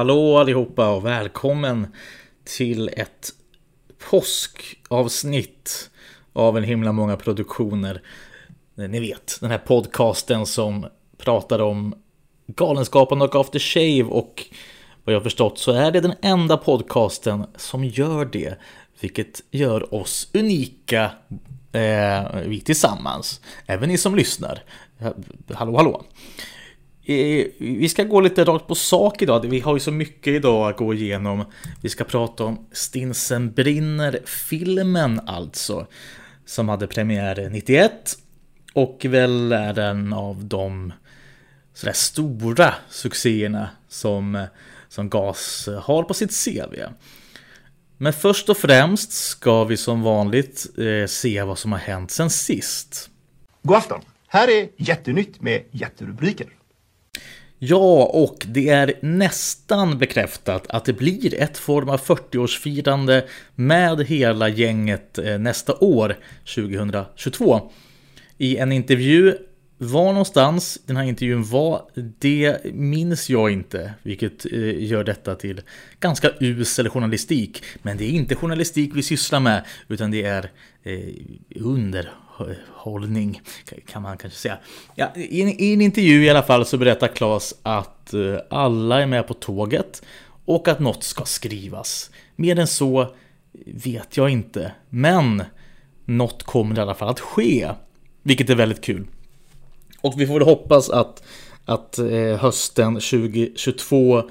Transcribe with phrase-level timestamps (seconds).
[0.00, 1.86] Hallå allihopa och välkommen
[2.44, 3.30] till ett
[4.10, 5.90] påskavsnitt
[6.32, 8.02] av en himla många produktioner.
[8.74, 10.86] Ni vet, den här podcasten som
[11.18, 11.94] pratar om
[12.46, 14.44] Galenskapen och After Shave och
[15.04, 18.54] vad jag förstått så är det den enda podcasten som gör det.
[19.00, 21.10] Vilket gör oss unika,
[21.72, 23.40] eh, vi tillsammans.
[23.66, 24.62] Även ni som lyssnar.
[25.54, 26.04] Hallå, hallå.
[27.58, 29.46] Vi ska gå lite rakt på sak idag.
[29.46, 31.44] Vi har ju så mycket idag att gå igenom.
[31.80, 35.86] Vi ska prata om Stinsen brinner-filmen alltså.
[36.44, 38.18] Som hade premiär 91.
[38.72, 40.92] Och väl är den av de
[41.74, 44.46] sådär stora succéerna som,
[44.88, 46.74] som GAS har på sitt CV.
[47.96, 52.30] Men först och främst ska vi som vanligt eh, se vad som har hänt sen
[52.30, 53.10] sist.
[53.62, 54.00] God afton!
[54.26, 56.46] Här är Jättenytt med jätterubriker.
[57.62, 63.22] Ja, och det är nästan bekräftat att det blir ett form av 40-årsfirande
[63.54, 67.70] med hela gänget eh, nästa år, 2022.
[68.38, 69.36] I en intervju,
[69.78, 71.82] var någonstans den här intervjun var,
[72.18, 75.60] det minns jag inte, vilket eh, gör detta till
[76.00, 77.62] ganska usel journalistik.
[77.82, 80.50] Men det är inte journalistik vi sysslar med, utan det är
[80.82, 80.98] eh,
[81.54, 82.10] under
[82.74, 83.40] hållning
[83.86, 84.58] kan man kanske säga.
[84.94, 89.02] Ja, i, en, I en intervju i alla fall så berättar Claes att eh, alla
[89.02, 90.02] är med på tåget
[90.44, 92.10] och att något ska skrivas.
[92.36, 93.14] Mer än så
[93.66, 95.44] vet jag inte, men
[96.04, 97.70] något kommer i alla fall att ske,
[98.22, 99.06] vilket är väldigt kul.
[100.00, 101.22] Och vi får väl hoppas att,
[101.64, 104.22] att eh, hösten 2022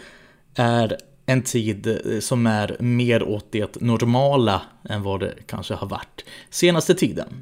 [0.55, 5.87] är en tid eh, som är mer åt det normala än vad det kanske har
[5.87, 7.41] varit senaste tiden.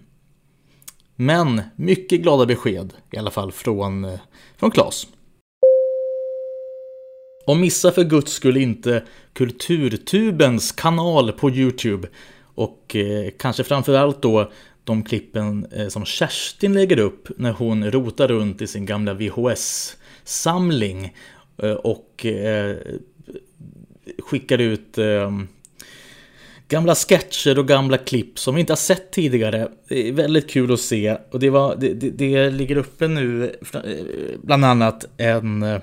[1.19, 4.19] Men mycket glada besked i alla fall från, eh,
[4.57, 5.07] från Klas.
[7.45, 12.07] Och missa för guds skull inte Kulturtubens kanal på Youtube.
[12.43, 14.51] Och eh, kanske framförallt då
[14.83, 21.13] de klippen eh, som Kerstin lägger upp när hon rotar runt i sin gamla VHS-samling.
[21.57, 22.77] Eh, och eh,
[24.19, 25.31] skickar ut eh,
[26.67, 29.67] gamla sketcher och gamla klipp som vi inte har sett tidigare.
[29.87, 33.55] Det är väldigt kul att se och det, var, det, det, det ligger uppe nu
[33.73, 33.81] eh,
[34.43, 35.81] bland annat en eh,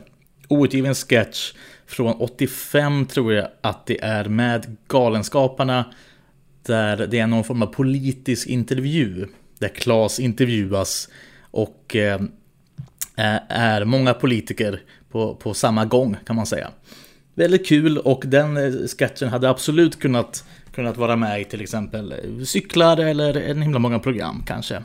[0.49, 1.53] outgiven sketch
[1.87, 5.85] från 85 tror jag att det är med Galenskaparna
[6.67, 9.27] där det är någon form av politisk intervju
[9.59, 11.09] där Klas intervjuas
[11.41, 12.21] och eh,
[13.49, 14.81] är många politiker
[15.11, 16.71] på, på samma gång kan man säga.
[17.35, 22.13] Väldigt kul och den eh, sketchen hade absolut kunnat kunnat vara med i till exempel
[22.13, 24.83] eh, cyklar eller en himla många program kanske.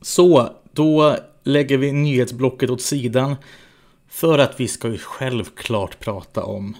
[0.00, 3.36] Så, då lägger vi nyhetsblocket åt sidan
[4.08, 6.76] för att vi ska ju självklart prata om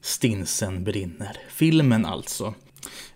[0.00, 1.38] Stinsen brinner.
[1.48, 2.54] Filmen alltså.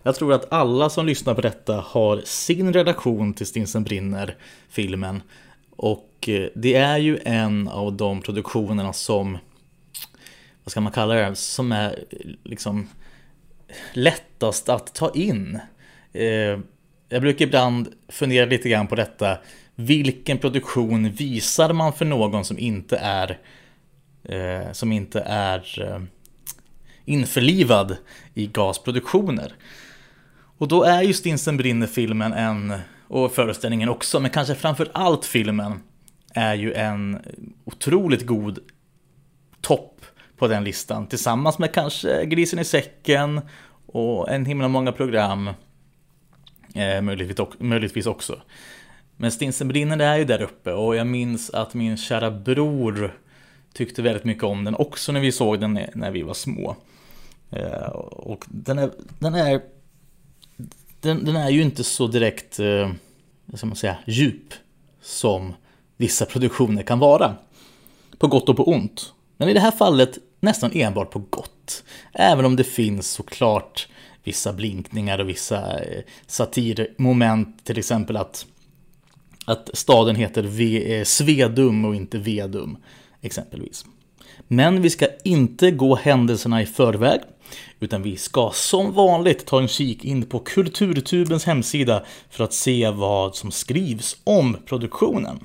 [0.03, 4.37] Jag tror att alla som lyssnar på detta har sin redaktion till Stinsen brinner,
[4.69, 5.21] filmen.
[5.75, 9.37] Och eh, det är ju en av de produktionerna som,
[10.63, 12.87] vad ska man kalla det, som är eh, liksom
[13.93, 15.59] lättast att ta in.
[16.13, 16.59] Eh,
[17.09, 19.37] jag brukar ibland fundera lite grann på detta.
[19.75, 23.39] Vilken produktion visar man för någon som inte är
[24.23, 26.01] eh, som inte är eh,
[27.05, 27.97] införlivad
[28.33, 29.53] i gasproduktioner?
[30.57, 32.73] Och då är ju Stinsen brinner-filmen en,
[33.07, 35.79] och föreställningen också, men kanske framför allt filmen
[36.33, 37.19] är ju en
[37.65, 38.59] otroligt god
[39.61, 40.00] topp
[40.41, 41.07] på den listan.
[41.07, 43.41] Tillsammans med kanske Grisen i säcken
[43.85, 45.49] och en himla många program.
[46.73, 47.01] Eh,
[47.59, 48.41] möjligtvis, också.
[49.17, 53.17] Men Stinsen brinner är ju där uppe och jag minns att min kära bror
[53.73, 56.75] tyckte väldigt mycket om den också när vi såg den när vi var små.
[57.49, 59.61] Eh, och den är, den är,
[61.01, 62.91] den, den är ju inte så direkt, eh,
[63.53, 64.53] ska man säga, djup
[65.01, 65.53] som
[65.97, 67.35] vissa produktioner kan vara.
[68.17, 69.13] På gott och på ont.
[69.37, 71.83] Men i det här fallet nästan enbart på gott.
[72.13, 73.87] Även om det finns såklart
[74.23, 78.45] vissa blinkningar och vissa eh, satirmoment, till exempel att,
[79.45, 82.77] att staden heter v eh, Svedum och inte Vedum,
[83.21, 83.85] exempelvis.
[84.47, 87.21] Men vi ska inte gå händelserna i förväg,
[87.79, 92.89] utan vi ska som vanligt ta en kik in på Kulturtubens hemsida för att se
[92.89, 95.39] vad som skrivs om produktionen.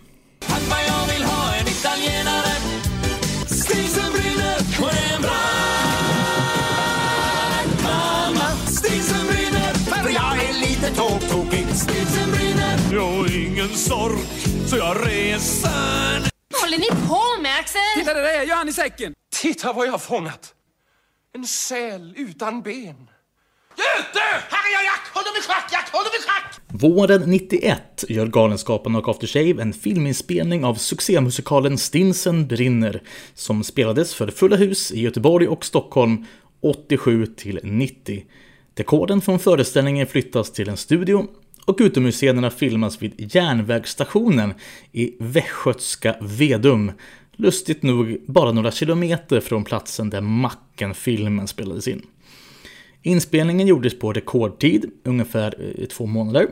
[13.67, 14.19] Ingen sork
[14.67, 17.81] så jag reser Vad håller ni på med Axel?
[17.97, 19.15] Titta det där gör han i säcken!
[19.35, 20.55] Titta vad jag har fångat!
[21.35, 23.11] En säl utan ben.
[23.79, 24.21] Göte!
[24.51, 25.15] Här är jag, Jack!
[25.15, 25.91] Håll dem i schack, Jack!
[25.93, 26.61] Håll dem i schack!
[26.69, 33.03] Våren 91 gör Galenskaparna och After Shave en filminspelning av succémusikalen Stinsen brinner
[33.35, 36.27] som spelades för fulla hus i Göteborg och Stockholm
[36.63, 38.25] 87 till 90.
[38.75, 41.27] Dekoden från föreställningen flyttas till en studio
[41.67, 44.55] och utomhusscenerna filmas vid järnvägsstationen
[44.93, 46.93] i Västgötska Vedum.
[47.37, 52.03] Lustigt nog bara några kilometer från platsen där Macken-filmen spelades in.
[53.03, 56.47] Inspelningen gjordes på rekordtid, ungefär eh, två månader.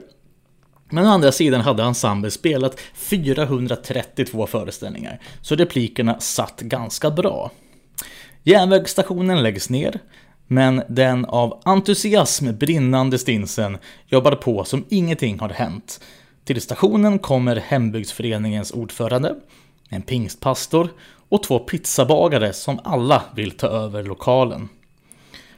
[0.90, 7.50] Men å andra sidan hade ensemblen spelat 432 föreställningar, så replikerna satt ganska bra.
[8.43, 10.00] Järnvägsstationen läggs ner,
[10.46, 16.00] men den av entusiasm brinnande stinsen jobbade på som ingenting hade hänt.
[16.44, 19.35] Till stationen kommer hembygdsföreningens ordförande,
[19.88, 20.88] en pingstpastor
[21.29, 24.69] och två pizzabagare som alla vill ta över lokalen.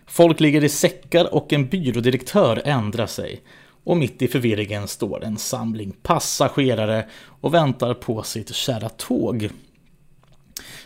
[0.06, 3.40] Folk ligger i säckar och en byrådirektör ändrar sig.
[3.84, 7.06] Och mitt i förvirringen står en samling passagerare
[7.40, 9.50] och väntar på sitt kära tåg.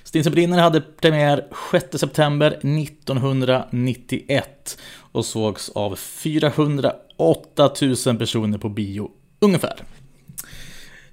[0.05, 4.79] Stinsen Brinner hade premiär 6 september 1991
[5.13, 7.71] och sågs av 408
[8.07, 9.83] 000 personer på bio, ungefär.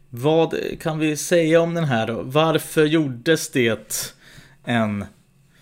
[0.09, 2.21] Vad kan vi säga om den här då?
[2.23, 4.11] Varför gjordes det
[4.63, 5.05] en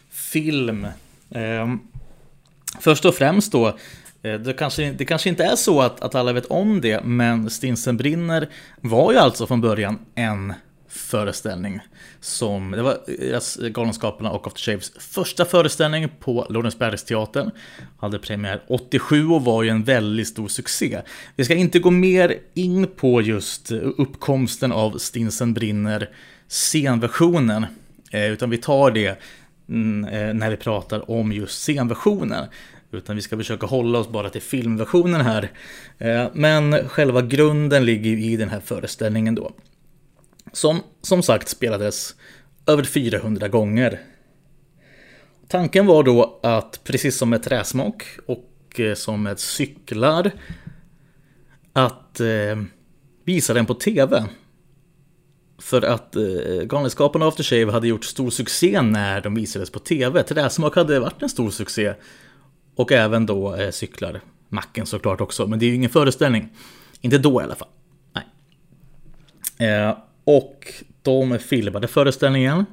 [0.09, 0.87] film?
[1.29, 1.79] Ehm,
[2.79, 3.67] först och främst då,
[4.21, 7.49] eh, det kanske, det kanske inte är så att, att alla vet om det, men
[7.49, 8.49] Stinsen brinner
[8.81, 10.53] var ju alltså från början en
[10.95, 11.79] föreställning.
[12.19, 17.51] Som, det var Galenskaparna och After Shaves första föreställning på Lorensbergsteatern.
[17.97, 21.01] Hade premiär 87 och var ju en väldigt stor succé.
[21.35, 26.09] Vi ska inte gå mer in på just uppkomsten av Stinsen brinner
[26.47, 27.65] scenversionen.
[28.11, 29.19] Eh, utan vi tar det
[29.69, 32.45] mm, eh, när vi pratar om just scenversionen.
[32.91, 35.51] Utan vi ska försöka hålla oss bara till filmversionen här.
[35.97, 39.51] Eh, men själva grunden ligger ju i den här föreställningen då.
[40.55, 42.15] Som som sagt spelades
[42.67, 44.01] över 400 gånger.
[45.47, 50.31] Tanken var då att precis som med träsmak och eh, som med cyklar
[51.73, 52.63] att eh,
[53.23, 54.25] visa den på tv.
[55.57, 60.23] För att eh, Galenskaparna After Shave hade gjort stor succé när de visades på tv.
[60.23, 61.93] Träsmak hade varit en stor succé.
[62.75, 64.21] Och även då eh, cyklar.
[64.49, 66.49] Macken såklart också, men det är ju ingen föreställning.
[67.01, 67.69] Inte då i alla fall.
[68.13, 69.69] Nej.
[69.69, 72.65] Eh, och de filmade föreställningen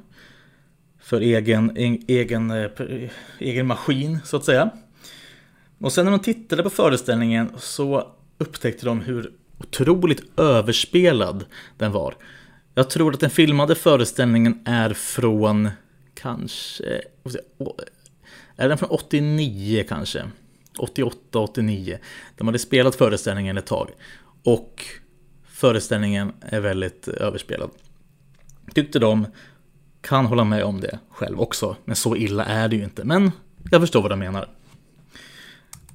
[0.99, 1.71] för egen,
[2.07, 2.69] egen, eh,
[3.39, 4.69] egen maskin så att säga.
[5.79, 11.45] Och sen när de tittade på föreställningen så upptäckte de hur otroligt överspelad
[11.77, 12.15] den var.
[12.75, 15.69] Jag tror att den filmade föreställningen är från
[16.13, 17.01] kanske...
[18.55, 20.23] Är den från 89 kanske?
[20.77, 21.97] 88, 89.
[22.37, 23.89] De hade spelat föreställningen ett tag.
[24.43, 24.85] Och
[25.63, 27.69] föreställningen är väldigt överspelad.
[28.73, 29.27] Tyckte de,
[30.01, 33.03] kan hålla med om det själv också, men så illa är det ju inte.
[33.03, 33.31] Men
[33.71, 34.49] jag förstår vad de menar.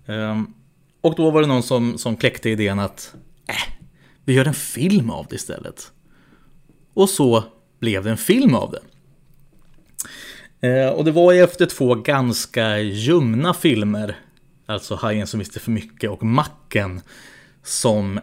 [0.07, 0.55] Ehm,
[1.01, 3.15] och då var det någon som, som kläckte idén att
[3.47, 3.75] äh,
[4.25, 5.93] vi gör en film av det istället.
[6.95, 7.45] Och så
[7.79, 8.83] blev det en film av det.
[10.69, 14.17] Ehm, och det var ju efter två ganska ljumna filmer,
[14.67, 17.01] alltså Hajen som visste för mycket och Macken,
[17.63, 18.21] som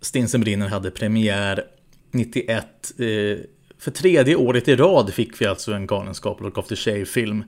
[0.00, 1.64] Stinsen brinner hade premiär
[2.10, 2.66] 91.
[2.98, 3.06] Eh,
[3.78, 7.44] för tredje året i rad fick vi alltså en Galenskap och After Shave-film.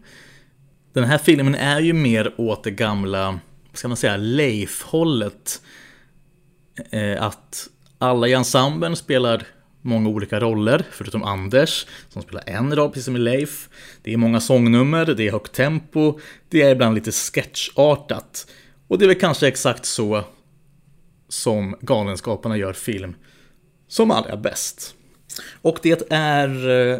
[0.92, 3.40] Den här filmen är ju mer åt det gamla,
[3.72, 5.62] ska man säga, Leif-hållet.
[6.90, 9.46] Eh, att alla i ensemblen spelar
[9.82, 13.68] många olika roller, förutom Anders som spelar en roll, precis som i Leif.
[14.02, 18.46] Det är många sångnummer, det är högt tempo, det är ibland lite sketchartat.
[18.88, 20.24] Och det är väl kanske exakt så
[21.28, 23.14] som Galenskaparna gör film
[23.88, 24.94] som allra bäst.
[25.62, 26.98] Och det är eh,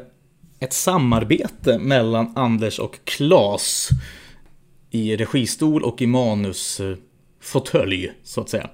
[0.59, 3.89] ett samarbete mellan Anders och Klas
[4.91, 8.71] i registol och i manusfåtölj, så att säga.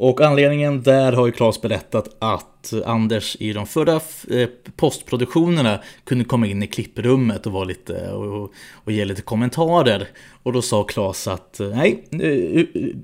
[0.00, 4.00] Och anledningen där har ju Claes berättat att Anders i de förra
[4.30, 10.08] eh, postproduktionerna kunde komma in i klipprummet och, vara lite, och, och ge lite kommentarer.
[10.42, 12.04] Och då sa Claes att eh, nej,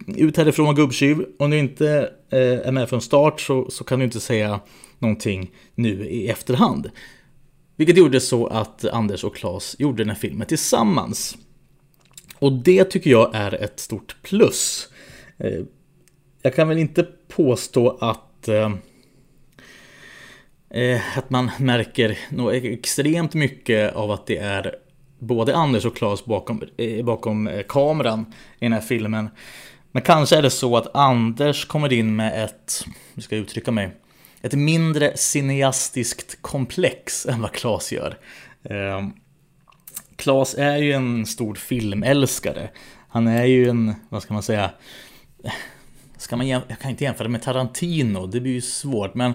[0.07, 1.27] ut härifrån gubbtjuv.
[1.39, 4.61] Om du inte eh, är med från start så, så kan du inte säga
[4.99, 6.91] någonting nu i efterhand.
[7.77, 11.37] Vilket gjorde så att Anders och Claes gjorde den här filmen tillsammans.
[12.39, 14.89] Och det tycker jag är ett stort plus.
[16.47, 18.49] Jag kan väl inte påstå att...
[18.49, 18.73] Eh,
[20.71, 24.75] eh att man märker nog extremt mycket av att det är
[25.19, 29.29] både Anders och Claes bakom, eh, bakom eh, kameran i den här filmen.
[29.93, 32.85] Men kanske är det så att Anders kommer in med ett,
[33.15, 33.91] hur ska jag uttrycka mig,
[34.43, 38.19] ett mindre cineastiskt komplex än vad Claes gör.
[38.65, 39.09] Eh,
[40.17, 42.71] Claes är ju en stor filmälskare.
[43.09, 44.71] Han är ju en, vad ska man säga,
[46.25, 49.33] ska man, jag kan inte jämföra med Tarantino, det blir ju svårt, men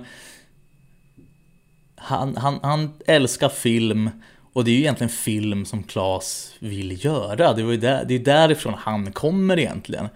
[1.95, 4.09] han, han, han älskar film
[4.53, 7.53] och det är ju egentligen film som Claes vill göra.
[7.53, 10.07] Det, var där, det är därifrån han kommer egentligen.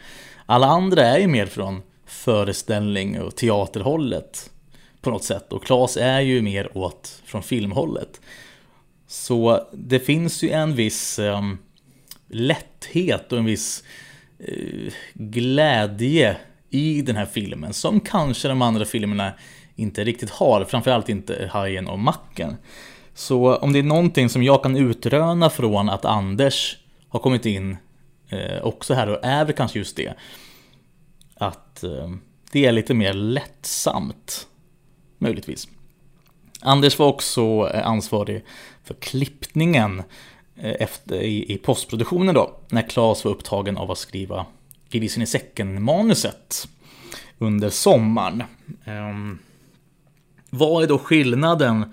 [0.46, 4.50] Alla andra är ju mer från föreställning och teaterhållet
[5.02, 5.54] på något sätt.
[5.54, 8.22] Och Claes är ju mer åt från filmhållet.
[9.08, 11.42] Så det finns ju en viss eh,
[12.28, 13.84] lätthet och en viss
[14.40, 16.38] eh, glädje
[16.74, 19.34] i den här filmen som kanske de andra filmerna
[19.76, 20.66] inte riktigt har.
[20.66, 22.56] Framförallt inte Hajen och Macken.
[23.14, 26.78] Så om det är någonting som jag kan utröna från att Anders
[27.10, 27.78] har kommit in
[28.30, 30.14] eh, också här, och är väl kanske just det.
[31.36, 32.10] Att eh,
[32.52, 34.48] det är lite mer lättsamt,
[35.18, 35.68] möjligtvis.
[36.62, 38.44] Anders var också eh, ansvarig
[38.84, 40.04] för klippningen
[40.56, 44.46] eh, efter, i, i postproduktionen då, när Claes var upptagen av att skriva
[44.94, 46.68] Grisen i säcken-manuset
[47.38, 48.44] under sommaren.
[48.86, 49.40] Um,
[50.50, 51.86] vad är då skillnaden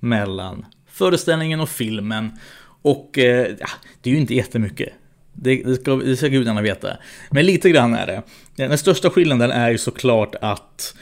[0.00, 2.38] mellan föreställningen och filmen?
[2.82, 3.56] Och eh,
[4.02, 4.92] det är ju inte jättemycket.
[5.32, 6.96] Det, det, ska, det ska gudarna veta.
[7.30, 8.22] Men lite grann är det.
[8.62, 10.96] Eh, den största skillnaden är ju såklart att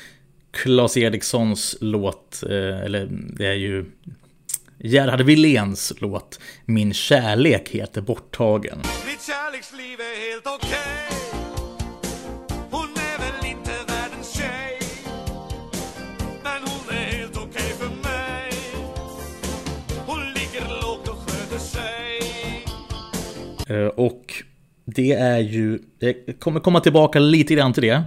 [0.50, 3.84] Claes Erikssons låt, eh, eller det är ju
[4.78, 8.78] Gerhard Willéns låt Min kärlek heter borttagen.
[9.06, 11.33] Mitt kärleksliv är helt okej okay.
[23.68, 24.34] Eh, och
[24.84, 28.02] det är ju, jag kommer komma tillbaka lite grann till det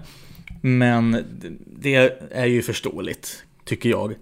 [0.62, 1.26] Men
[1.66, 4.16] det är ju förståeligt, tycker jag.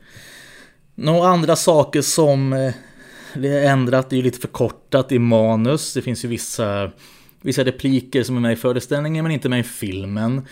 [0.95, 2.73] Några andra saker som eh,
[3.35, 5.93] vi har ändrat är ju lite förkortat i manus.
[5.93, 6.91] Det finns ju vissa,
[7.41, 10.47] vissa repliker som är med i föreställningen men inte med i filmen.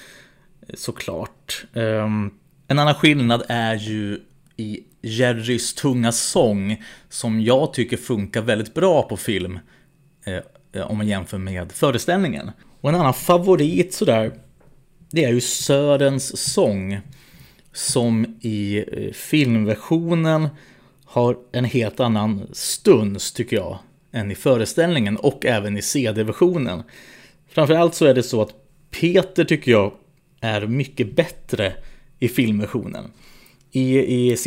[0.74, 1.66] Såklart.
[1.74, 2.32] Ehm,
[2.68, 4.20] en annan skillnad är ju
[4.58, 9.60] i Jerrys tunga sång som jag tycker funkar väldigt bra på film.
[10.25, 10.40] Eh,
[10.74, 12.51] Eh, om man jämför med föreställningen.
[12.82, 14.32] Och en annan favorit sådär,
[15.12, 17.00] det är ju Sörens sång
[17.74, 20.48] som i eh, filmversionen
[21.06, 23.80] har en helt annan stuns tycker jag
[24.12, 26.84] än i föreställningen och även i CD-versionen.
[27.50, 28.53] Framförallt så är det så att
[28.92, 29.94] Peter tycker jag
[30.42, 31.74] är mycket bättre
[32.20, 33.12] i filmversionen.
[33.72, 34.38] I, i,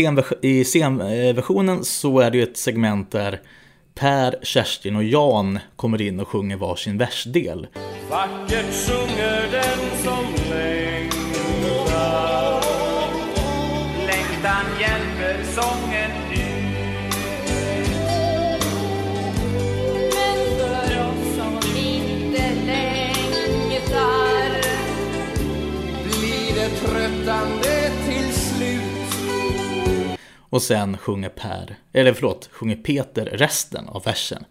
[0.40, 3.40] i scenversionen eh, så är det ju ett segment där
[4.00, 7.66] Per, Kerstin och Jan kommer in och sjunger varsin versdel.
[8.10, 11.05] Vackert sjunger den som tröttande
[30.56, 34.44] Och sen sjunger Per, eller förlåt, sjunger Peter resten av versen.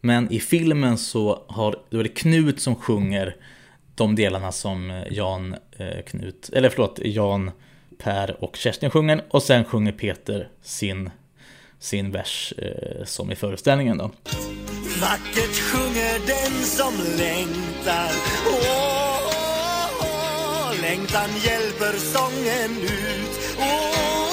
[0.00, 3.36] Men i filmen så har, då är det Knut som sjunger
[3.94, 7.50] de delarna som Jan, eh, Knut, eller förlåt, Jan,
[7.98, 9.24] Per och Kerstin sjunger.
[9.30, 11.10] Och sen sjunger Peter sin,
[11.78, 14.10] sin vers eh, som i föreställningen då.
[15.00, 18.10] Vackert sjunger den som längtar.
[18.46, 19.02] Åh!
[20.82, 24.31] längtan hjälper sången ut oh, oh, oh,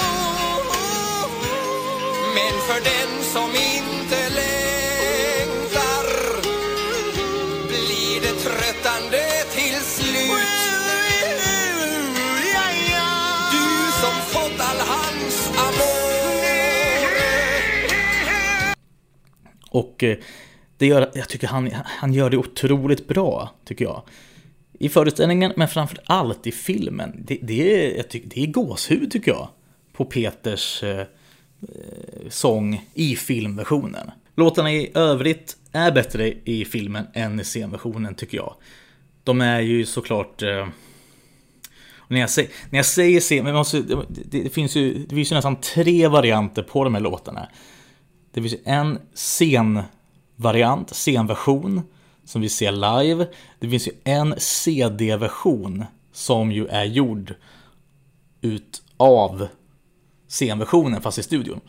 [2.34, 6.06] men för den som inte längtar
[7.68, 10.60] blir det tröttande till slut
[13.52, 16.14] Du som fått all hans amore
[19.70, 20.16] Och eh,
[20.78, 24.02] det gör, jag tycker han, han gör det otroligt bra, tycker jag
[24.80, 27.24] i föreställningen, men framför allt i filmen.
[27.24, 29.48] Det, det, är, jag tycker, det är gåshud tycker jag.
[29.92, 31.06] På Peters eh,
[31.62, 34.10] Eh, sång i filmversionen.
[34.34, 38.54] Låtarna i övrigt är bättre i filmen än i scenversionen tycker jag.
[39.24, 40.42] De är ju såklart...
[40.42, 40.68] Eh,
[42.08, 45.32] när, jag säger, när jag säger scen, men måste, det, det, finns ju, det finns
[45.32, 47.48] ju nästan tre varianter på de här låtarna.
[48.32, 51.82] Det finns en scenvariant, scenversion
[52.24, 53.26] som vi ser live.
[53.58, 57.34] Det finns ju en CD-version som ju är gjord
[58.40, 59.48] utav
[60.30, 61.60] scenversionen fast i studion.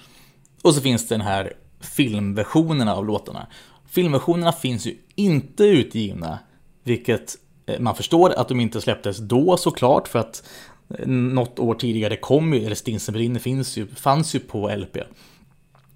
[0.61, 3.47] Och så finns det den här filmversionerna av låtarna.
[3.87, 6.39] Filmversionerna finns ju inte utgivna,
[6.83, 10.43] vilket eh, man förstår att de inte släpptes då såklart, för att
[10.89, 14.97] eh, något år tidigare kom ju, eller Stinsen brinner finns ju, fanns ju på LP.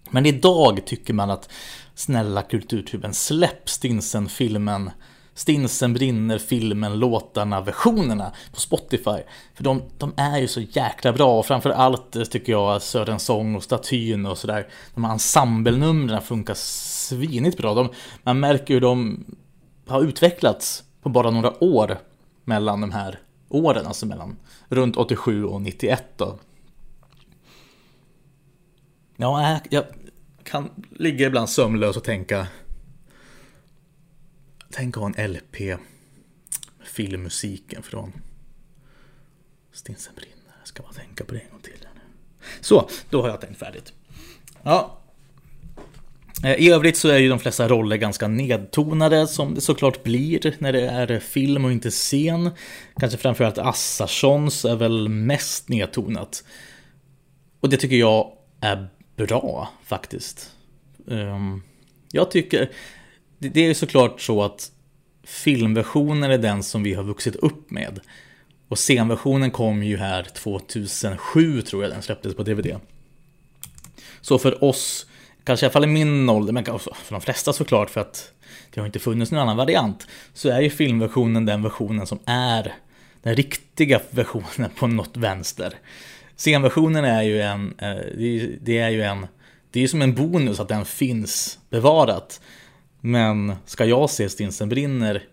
[0.10, 1.50] Men idag tycker man att
[1.96, 4.92] snälla kulturtuben, släpp Stinsen-filmen
[5.36, 9.20] Stinsen brinner filmen, låtarna, versionerna på Spotify.
[9.54, 13.20] För de, de är ju så jäkla bra och framför allt eh, tycker jag Sören
[13.20, 14.68] Sång och Statyn och sådär.
[14.94, 17.74] De här ensemblenumren funkar svinigt bra.
[17.74, 17.90] De,
[18.24, 19.26] man märker hur de
[19.88, 21.98] har utvecklats på bara några år
[22.44, 24.38] mellan de här åren, alltså mellan
[24.70, 26.40] runt 87 och 91 då.
[29.18, 29.84] Ja, jag
[30.44, 32.48] kan ligga ibland sömnlös och tänka
[34.76, 35.78] Tänk att ha en LP med
[36.88, 38.14] filmmusiken från
[39.74, 40.56] Stinsen brinner.
[40.60, 41.74] Jag ska bara tänka på det en gång till.
[41.82, 42.02] nu.
[42.62, 43.94] Så, då har jag tänkt färdigt.
[44.64, 44.98] Ja.
[46.44, 50.56] Eh, I övrigt så är ju de flesta roller ganska nedtonade som det såklart blir
[50.60, 52.50] när det är film och inte scen.
[53.00, 56.44] Kanske framförallt Assarssons är väl mest nedtonat.
[57.60, 60.52] Och det tycker jag är bra faktiskt.
[61.12, 61.62] Ehm,
[62.12, 62.72] jag tycker
[63.54, 64.72] det är ju såklart så att
[65.24, 68.00] filmversionen är den som vi har vuxit upp med.
[68.68, 72.80] Och scenversionen kom ju här 2007 tror jag den släpptes på DVD.
[74.22, 75.06] Så för oss,
[75.44, 78.32] kanske i alla fall i min ålder, men för de flesta såklart för att
[78.74, 82.74] det har inte funnits någon annan variant, så är ju filmversionen den versionen som är
[83.22, 85.74] den riktiga versionen på något vänster.
[86.36, 87.96] Scenversionen är ju en, eh,
[88.62, 89.28] det är ju en,
[89.72, 92.42] det är ju som en bonus att den finns bevarat.
[93.08, 95.24] Men ska jag se Stinsen brinner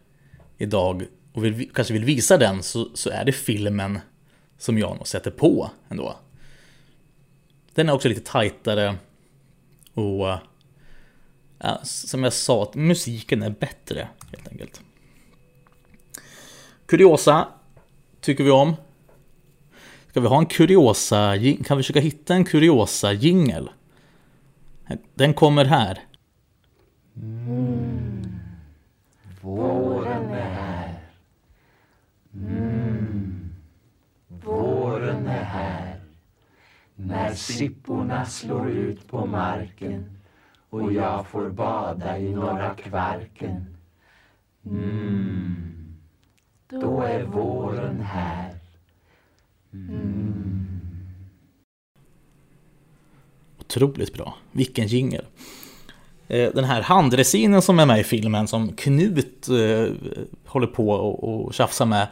[0.58, 3.98] idag och vill, kanske vill visa den så, så är det filmen
[4.58, 6.16] som jag nog sätter på ändå.
[7.74, 8.96] Den är också lite tajtare
[9.94, 10.38] och
[11.58, 14.80] ja, som jag sa, att musiken är bättre helt enkelt.
[16.86, 17.48] Kuriosa
[18.20, 18.76] tycker vi om.
[20.08, 23.70] Ska vi ha en kuriosa, kan vi försöka hitta en kuriosa jingel?
[25.14, 25.98] Den kommer här.
[27.16, 28.40] Mm.
[29.40, 30.98] Våren är här.
[32.34, 33.50] Mm.
[34.28, 36.00] Våren är här.
[36.94, 40.18] När sipporna slår ut på marken
[40.70, 43.76] och jag får bada i norra Kvarken.
[44.66, 45.72] Mm.
[46.68, 48.54] Då är våren här.
[49.72, 50.66] Mm.
[53.58, 54.34] Otroligt bra.
[54.52, 55.26] Vilken jingel.
[56.28, 59.94] Eh, den här handresinen som är med i filmen som Knut eh,
[60.46, 62.08] håller på och, och tjafsar med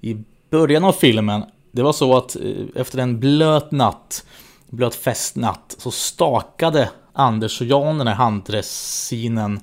[0.00, 0.16] i
[0.50, 1.42] början av filmen.
[1.72, 2.42] Det var så att eh,
[2.76, 4.26] efter en blöt natt,
[4.70, 9.60] blöt festnatt, så stakade Anders och Jan den här handresinen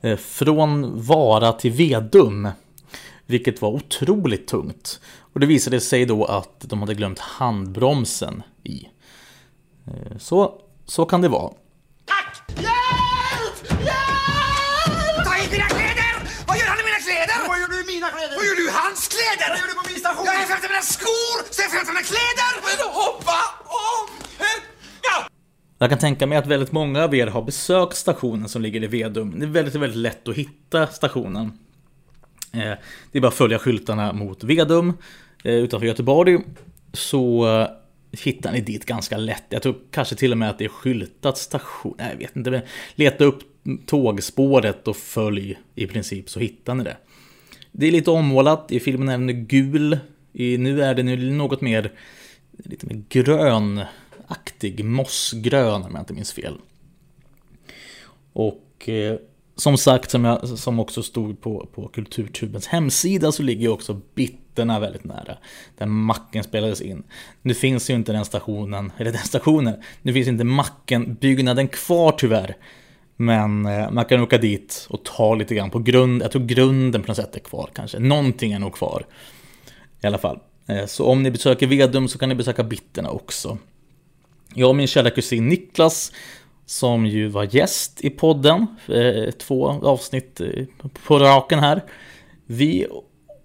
[0.00, 2.48] eh, från Vara till Vedum.
[3.26, 5.00] Vilket var otroligt tungt.
[5.32, 8.88] Och det visade sig då att de hade glömt handbromsen i.
[9.86, 10.54] Eh, så,
[10.86, 11.52] så kan det vara.
[18.80, 19.48] Hans kläder!
[19.50, 20.26] Vad gör du på min station?
[20.26, 22.52] Jag är efter mina skor, så jag efter mina kläder!
[22.66, 24.04] Men hoppa om!
[25.02, 25.26] Ja!
[25.78, 28.86] Jag kan tänka mig att väldigt många av er har besökt stationen som ligger i
[28.86, 29.38] Vedum.
[29.38, 31.58] Det är väldigt, väldigt lätt att hitta stationen.
[32.52, 32.74] Eh,
[33.12, 34.92] det är bara att följa skyltarna mot Vedum
[35.44, 36.38] eh, utanför Göteborg.
[36.92, 37.68] Så eh,
[38.12, 39.44] hittar ni dit ganska lätt.
[39.48, 41.94] Jag tror kanske till och med att det är skyltat station.
[41.98, 42.50] Nej, jag vet inte.
[42.50, 42.60] Men
[42.94, 43.42] leta upp
[43.86, 46.96] tågspåret och följ i princip så hittar ni det.
[47.72, 49.98] Det är lite ommålat, i filmen är den gul.
[50.32, 51.92] I, nu är den något mer,
[52.64, 56.58] lite mer grönaktig, mossgrön om jag inte minns fel.
[58.32, 59.16] Och eh,
[59.56, 64.00] som sagt, som, jag, som också stod på, på Kulturtubens hemsida så ligger ju också
[64.14, 65.38] Bitterna väldigt nära.
[65.78, 67.02] Där macken spelades in.
[67.42, 72.56] Nu finns ju inte den stationen, eller den stationen, nu finns inte macken-byggnaden kvar tyvärr.
[73.16, 76.22] Men eh, man kan åka dit och ta lite grann på grund.
[76.22, 77.98] Jag tror grunden på något sätt är kvar kanske.
[77.98, 79.06] Någonting är nog kvar.
[80.02, 80.38] I alla fall.
[80.66, 83.58] Eh, så om ni besöker Vedum så kan ni besöka Bitterna också.
[84.54, 86.12] Jag och min kära kusin Niklas
[86.66, 90.40] som ju var gäst i podden, eh, två avsnitt
[91.06, 91.82] på raken här.
[92.46, 92.86] Vi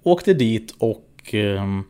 [0.03, 1.83] åkte dit och ehm,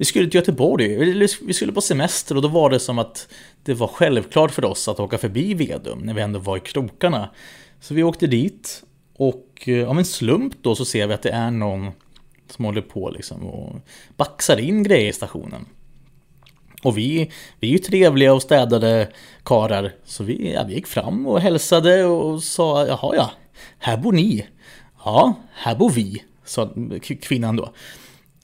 [0.00, 3.28] vi skulle till Göteborg, vi skulle på semester och då var det som att
[3.62, 7.30] det var självklart för oss att åka förbi Vedum när vi ändå var i krokarna.
[7.80, 8.82] Så vi åkte dit
[9.16, 11.90] och eh, av en slump då så ser vi att det är någon
[12.48, 13.76] som håller på liksom och
[14.16, 15.66] baxar in grejer i stationen.
[16.82, 19.08] Och vi, vi är ju trevliga och städade
[19.44, 19.92] karar.
[20.04, 23.30] Så vi, ja, vi gick fram och hälsade och sa jaha ja,
[23.78, 24.46] här bor ni.
[25.04, 26.70] Ja, här bor vi, sa
[27.20, 27.72] kvinnan då.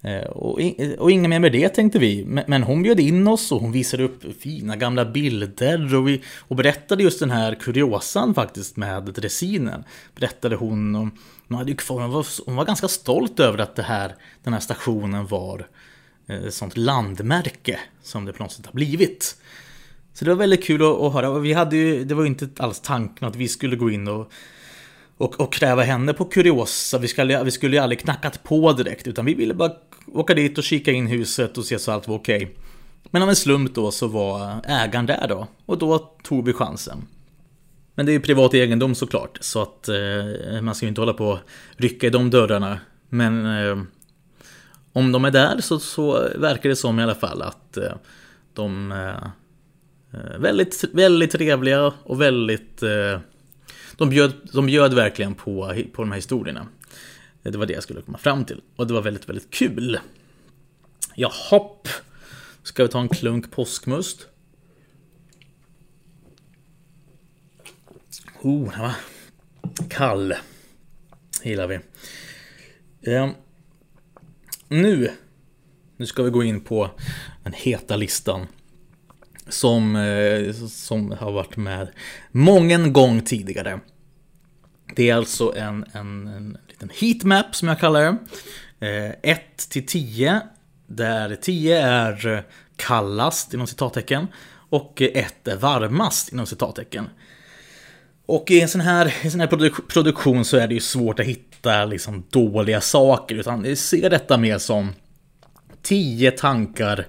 [0.07, 0.61] Eh, och, och,
[0.99, 2.25] och inget mer med det tänkte vi.
[2.47, 6.57] Men hon bjöd in oss och hon visade upp fina gamla bilder och, vi, och
[6.57, 9.85] berättade just den här kuriosan faktiskt med dressinen.
[10.15, 11.11] Berättade hon om,
[11.49, 14.61] hon, hade kvar, hon, var, hon var ganska stolt över att det här, den här
[14.61, 15.67] stationen var
[16.27, 19.37] ett sånt landmärke som det på något sätt har blivit.
[20.15, 21.31] Så det var väldigt kul att, att höra.
[21.31, 24.09] Och vi hade ju, det var ju inte alls tanken att vi skulle gå in
[24.09, 24.33] och
[25.17, 26.99] och, och kräva henne på kuriosa.
[26.99, 29.73] Vi skulle, vi skulle ju aldrig knackat på direkt, utan vi ville bara
[30.13, 32.37] åka dit och kika in huset och se så allt var okej.
[32.37, 32.49] Okay.
[33.11, 37.07] Men av en slump då så var ägaren där då, och då tog vi chansen.
[37.95, 41.13] Men det är ju privat egendom såklart, så att eh, man ska ju inte hålla
[41.13, 41.39] på och
[41.77, 42.79] rycka i de dörrarna.
[43.09, 43.83] Men eh,
[44.93, 47.93] om de är där så, så verkar det som i alla fall att eh,
[48.55, 49.31] de är
[50.13, 53.21] eh, väldigt, väldigt trevliga och väldigt eh,
[53.97, 56.67] de bjöd, de bjöd verkligen på, på de här historierna.
[57.43, 58.63] Det var det jag skulle komma fram till.
[58.77, 60.01] Och det var väldigt, väldigt kul.
[61.15, 61.61] Jaha.
[62.63, 64.27] Ska vi ta en klunk påskmust?
[68.43, 68.95] Oh, den var
[69.89, 70.35] kall.
[71.43, 71.79] Gillar vi.
[73.13, 73.31] Eh,
[74.69, 75.11] nu,
[75.97, 76.91] nu ska vi gå in på
[77.43, 78.47] den heta listan.
[79.49, 81.89] Som, eh, som har varit med
[82.31, 83.81] mången gång tidigare.
[84.97, 88.19] Det är alltså en, en, en liten heatmap som jag kallar det.
[89.23, 89.37] 1 eh,
[89.71, 90.41] till 10.
[90.87, 92.45] Där 10 är
[92.77, 94.27] kallast inom citattecken.
[94.71, 97.09] Och 1 är varmast inom citattecken.
[98.27, 101.21] Och i en sån här, en sån här produk produktion så är det ju svårt
[101.21, 103.35] att hitta liksom dåliga saker.
[103.35, 104.93] Utan jag ser detta mer som
[105.83, 107.07] 10 tankar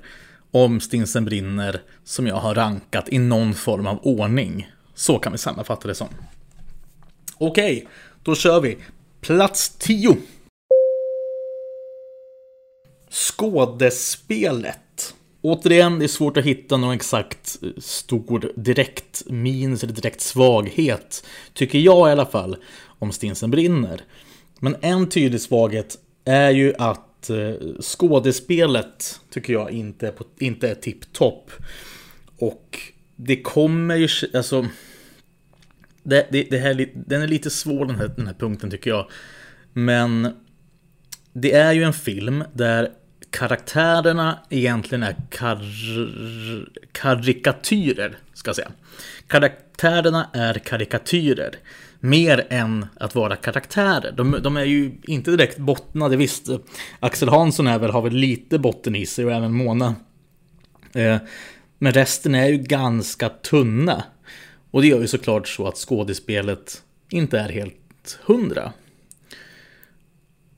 [0.52, 4.72] om Stinsen brinner som jag har rankat i någon form av ordning.
[4.94, 6.08] Så kan vi sammanfatta det som.
[7.38, 7.88] Okej,
[8.24, 8.78] då kör vi.
[9.22, 10.18] Plats 10.
[13.10, 14.80] Skådespelet.
[15.42, 21.26] Återigen, det är svårt att hitta någon exakt eh, stor direkt minus eller direkt svaghet.
[21.54, 22.58] Tycker jag i alla fall,
[23.00, 24.02] om Stinsen brinner.
[24.60, 30.70] Men en tydlig svaghet är ju att eh, skådespelet tycker jag inte är, på, inte
[30.70, 31.52] är tipptopp.
[32.38, 32.80] Och
[33.16, 34.68] det kommer ju, alltså
[36.04, 39.10] det, det, det här, den är lite svår den här, den här punkten tycker jag.
[39.74, 40.34] Men
[41.34, 42.92] det är ju en film där
[43.30, 45.62] karaktärerna egentligen är kar
[46.92, 48.72] karikatyrer, ska jag säga.
[49.28, 51.56] Karaktärerna är karikatyrer.
[52.00, 54.12] Mer än att vara karaktärer.
[54.12, 56.50] De, de är ju inte direkt bottnade, visst.
[57.00, 59.96] Axel Hansson är väl, har väl lite botten i sig och även Mona.
[60.94, 61.18] Eh,
[61.78, 64.04] men resten är ju ganska tunna.
[64.72, 68.72] Och det gör ju såklart så att skådespelet inte är helt hundra.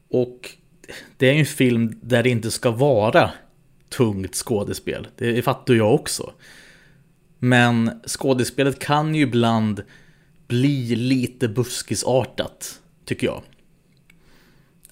[0.09, 0.49] Och
[1.17, 3.31] det är ju en film där det inte ska vara
[3.89, 5.07] tungt skådespel.
[5.17, 6.33] Det fattar jag också.
[7.39, 9.83] Men skådespelet kan ju ibland
[10.49, 13.41] bli lite buskisartat, tycker jag.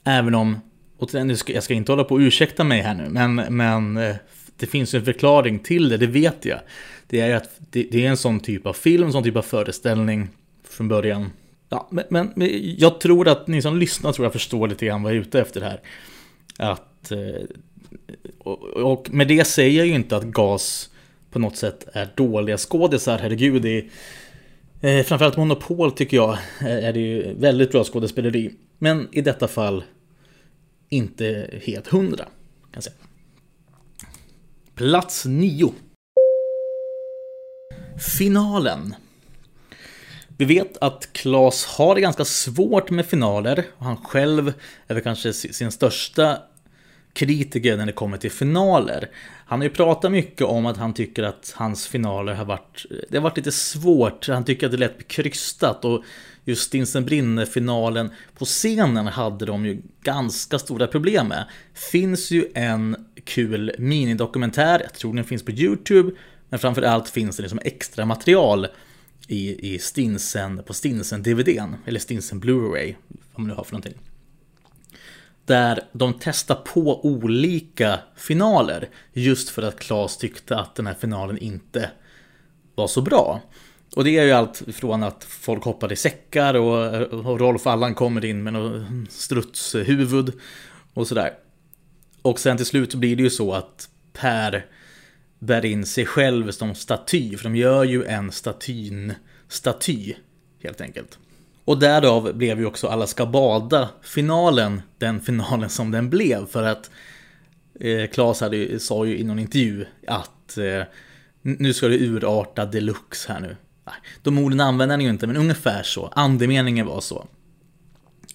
[0.03, 0.59] Även om,
[0.97, 1.09] och
[1.47, 4.15] jag ska inte hålla på och ursäkta mig här nu, men, men eh,
[4.57, 6.59] det finns en förklaring till det, det vet jag.
[7.07, 9.41] Det är att det, det är en sån typ av film, en sån typ av
[9.41, 10.29] föreställning
[10.63, 11.29] från början.
[11.69, 12.33] Ja, men, men,
[12.77, 15.41] jag tror att ni som lyssnar tror jag förstår lite grann vad jag är ute
[15.41, 15.79] efter här.
[16.57, 17.43] Att, eh,
[18.37, 20.89] och, och med det säger jag ju inte att GAS
[21.31, 23.61] på något sätt är dåliga skådisar, herregud.
[23.61, 23.85] Det är,
[24.81, 28.53] eh, framförallt Monopol tycker jag eh, är det ju väldigt bra skådespeleri.
[28.77, 29.83] Men i detta fall
[30.89, 32.25] inte helt hundra.
[32.71, 32.95] Kan säga.
[34.75, 35.73] Plats 9.
[38.17, 38.95] Finalen.
[40.37, 43.65] Vi vet att Klas har det ganska svårt med finaler.
[43.77, 44.53] Och han själv
[44.87, 46.37] är väl kanske sin största
[47.17, 49.09] kritiker när det kommer till finaler.
[49.45, 53.17] Han har ju pratat mycket om att han tycker att hans finaler har varit, det
[53.17, 54.27] har varit lite svårt.
[54.27, 56.03] Han tycker att det lät krystat och
[56.45, 61.45] just Stinsen Brinner-finalen på scenen hade de ju ganska stora problem med.
[61.91, 66.11] Finns ju en kul minidokumentär, jag tror den finns på YouTube,
[66.49, 68.67] men framförallt finns det liksom extra material
[69.27, 73.95] i, i Stinsen, på Stinsen-DVDn, eller Stinsen Blu-ray, vad man nu har för någonting.
[75.47, 81.37] Där de testar på olika finaler, just för att Klas tyckte att den här finalen
[81.37, 81.91] inte
[82.75, 83.41] var så bra.
[83.95, 87.95] Och det är ju allt från att folk hoppar i säckar och, och Rolf Allan
[87.95, 90.33] kommer in med något strutshuvud
[90.93, 91.33] och sådär.
[92.21, 94.65] Och sen till slut blir det ju så att Per
[95.39, 97.37] bär in sig själv som staty.
[97.37, 99.13] För de gör ju en statyn
[99.47, 100.13] staty
[100.63, 101.19] helt enkelt.
[101.67, 106.45] Och därav blev ju också Alla ska bada finalen den finalen som den blev.
[106.45, 106.91] För att
[107.79, 110.83] eh, Klas hade, sa ju i någon intervju att eh,
[111.41, 113.55] nu ska det urarta deluxe här nu.
[114.21, 116.11] De orden använde han ju inte, men ungefär så.
[116.15, 117.27] Andemeningen var så.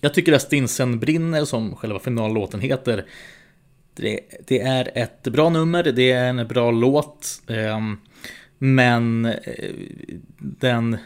[0.00, 3.04] Jag tycker att Stinsen brinner, som själva finallåten heter,
[3.94, 7.42] det, det, är ett bra nummer, det är en bra låt.
[7.46, 7.78] Eh,
[8.58, 9.70] men eh,
[10.38, 10.98] den...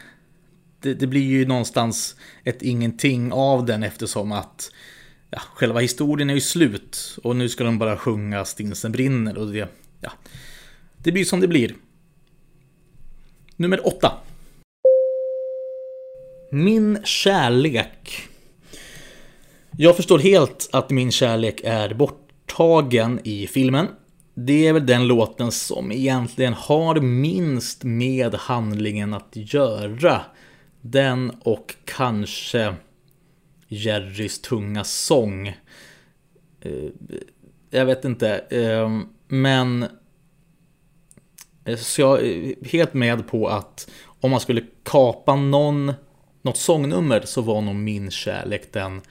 [0.79, 4.71] Det, det, blir ju någonstans ett ingenting av den eftersom att
[5.29, 7.17] ja, själva historien är ju slut.
[7.23, 9.69] Och nu ska de bara sjunga Stinsen brinner och det...
[10.01, 10.11] Ja,
[10.97, 11.75] det blir som det blir.
[13.55, 14.11] Nummer åtta.
[16.51, 18.27] Min kärlek.
[19.77, 23.87] Jag förstår helt att min kärlek är borttagen i filmen.
[24.33, 30.21] Det är väl den låten som egentligen har minst med handlingen att göra.
[30.91, 32.75] Den och kanske
[33.67, 35.47] Jerrys tunga sång.
[36.61, 36.89] Eh,
[37.69, 39.85] jag vet inte, eh, men
[41.65, 45.93] eh, så jag är helt med på att om man skulle kapa någon,
[46.41, 49.01] något sångnummer så var nog min kärlek den,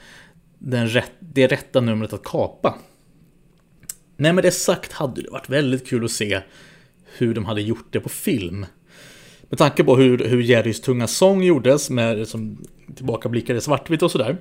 [0.59, 2.75] den rätt, det rätta numret att kapa.
[4.17, 6.41] Nej, med det sagt hade det varit väldigt kul att se
[7.19, 8.67] hur de hade gjort det på film.
[9.49, 14.11] Med tanke på hur, hur Jerrys tunga sång gjordes med liksom tillbakablickar tillbakablickade svartvitt och
[14.11, 14.37] sådär.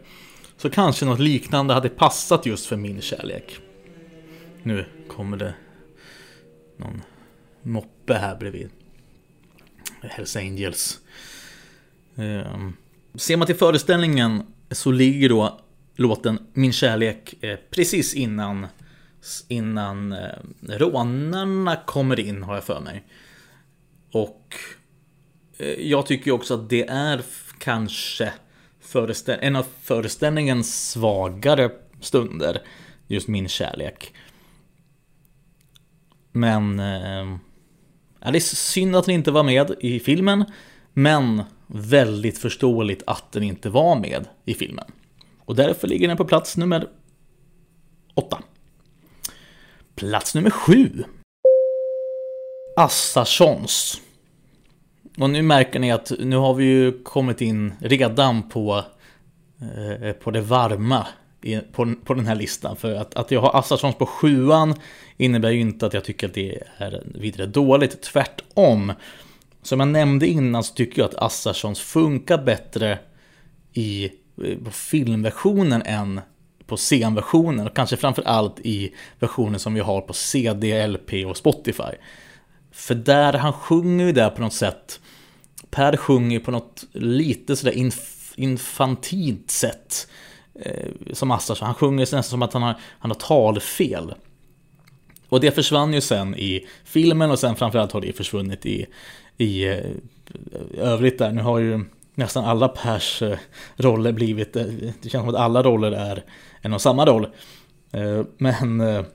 [0.57, 3.59] Så kanske något liknande hade passat just för min kärlek.
[4.63, 5.53] Nu kommer det
[6.77, 7.01] någon
[7.61, 8.69] moppe här bredvid.
[10.01, 10.99] Hells Angels.
[12.15, 12.77] Um,
[13.15, 15.59] ser man till föreställningen så ligger då
[15.95, 18.67] låten Min kärlek eh, precis innan
[19.47, 20.29] innan eh,
[20.61, 23.03] rånarna kommer in har jag för mig.
[24.11, 24.55] Och
[25.57, 27.21] Eh, jag tycker också att det är
[27.59, 28.33] kanske
[29.27, 32.61] en av föreställningens svagare stunder.
[33.07, 34.13] Just min kärlek.
[36.31, 37.39] Men ehm,
[38.25, 40.45] Ja, det är synd att den inte var med i filmen,
[40.93, 44.85] men väldigt förståeligt att den inte var med i filmen.
[45.39, 46.87] Och därför ligger den på plats nummer
[48.13, 48.41] 8.
[49.95, 51.03] Plats nummer 7.
[52.77, 54.01] Assarssons.
[55.17, 58.84] Och nu märker ni att nu har vi ju kommit in redan på,
[59.62, 61.08] eh, på det varma
[61.71, 62.75] på, på den här listan.
[62.75, 64.75] För att, att jag har Assarssons på sjuan
[65.17, 68.01] innebär ju inte att jag tycker att det är vidare dåligt.
[68.01, 68.93] Tvärtom.
[69.62, 72.99] Som jag nämnde innan så tycker jag att Assarssons funkar bättre
[73.73, 74.06] i
[74.43, 76.21] eh, på filmversionen än
[76.65, 81.38] på scenversionen och kanske framför allt i versionen som vi har på CD, LP och
[81.38, 81.95] Spotify.
[82.75, 84.99] För där han sjunger ju där på något sätt
[85.69, 90.07] Per sjunger på något lite sådär inf infantilt sätt
[90.59, 94.13] eh, som Assar, han sjunger nästan som att han har, han har talfel.
[95.29, 98.85] Och det försvann ju sen i filmen och sen framförallt har det försvunnit i,
[99.38, 99.91] i eh,
[100.77, 101.31] övrigt där.
[101.31, 101.85] Nu har ju
[102.15, 103.38] nästan alla Pers eh,
[103.75, 104.65] roller blivit, eh,
[105.01, 106.23] det känns som att alla roller är
[106.61, 107.27] en och samma roll.
[107.91, 109.05] Eh, men eh,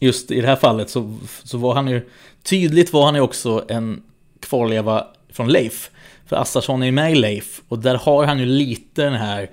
[0.00, 2.08] just i det här fallet så, så var han ju,
[2.42, 4.02] tydligt var han ju också en
[4.40, 5.90] kvarleva från Leif.
[6.26, 9.50] För Assarsson är ju med i Leif och där har han ju lite den här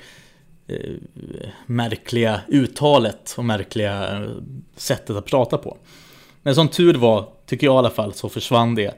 [0.69, 4.29] Eh, märkliga uttalet och märkliga eh,
[4.75, 5.77] sättet att prata på.
[6.41, 8.97] Men som tur var, tycker jag i alla fall, så försvann det.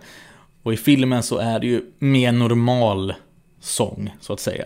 [0.63, 3.13] Och i filmen så är det ju mer normal
[3.59, 4.65] sång, så att säga.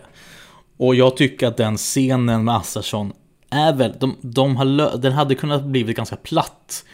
[0.78, 3.13] Och jag tycker att den scenen med Assarsson
[3.53, 6.85] är väl, de, de har, den hade kunnat blivit ganska platt,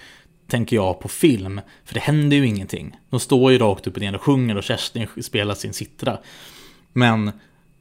[0.47, 1.61] tänker jag, på film.
[1.85, 2.97] För det händer ju ingenting.
[3.09, 6.17] De står ju rakt upp och ner och sjunger och Kerstin spelar sin sittra.
[6.93, 7.31] Men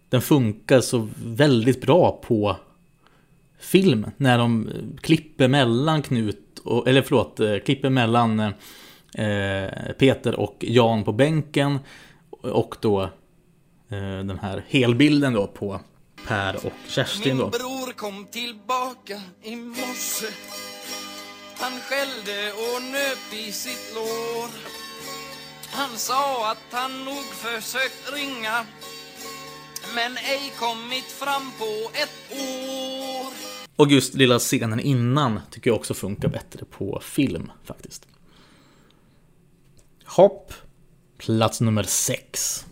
[0.08, 2.56] den funkar så väldigt bra på
[3.58, 4.06] film.
[4.16, 10.56] När de eh, klipper mellan Knut, och, eller förlåt, eh, klipper mellan eh, Peter och
[10.68, 11.78] Jan på bänken.
[12.30, 13.08] Och då eh,
[13.98, 15.80] den här helbilden då på
[16.26, 17.42] Per och Kerstin då.
[17.42, 20.26] Min bror kom tillbaka i morse
[21.57, 24.48] Han skällde och nöp i sitt lår
[25.70, 28.66] Han sa att han nog försökt ringa
[29.94, 33.33] men ej kommit fram på ett år.
[33.76, 38.07] Och just lilla scenen innan tycker jag också funkar bättre på film faktiskt.
[40.04, 40.52] Hopp,
[41.18, 42.66] plats nummer 6.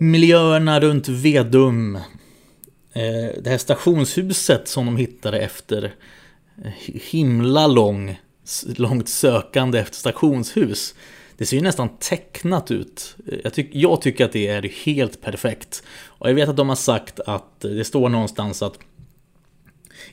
[0.00, 1.96] Miljöerna runt Vedum.
[2.92, 5.94] Eh, det här stationshuset som de hittade efter
[6.64, 6.72] eh,
[7.10, 8.20] himla lång
[8.66, 10.94] långt sökande efter stationshus.
[11.36, 13.16] Det ser ju nästan tecknat ut.
[13.26, 15.82] Eh, jag, tyck, jag tycker att det är helt perfekt.
[16.06, 18.78] Och jag vet att de har sagt att det står någonstans att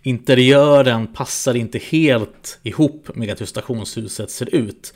[0.01, 4.93] interiören passar inte helt ihop med hur stationshuset ser ut.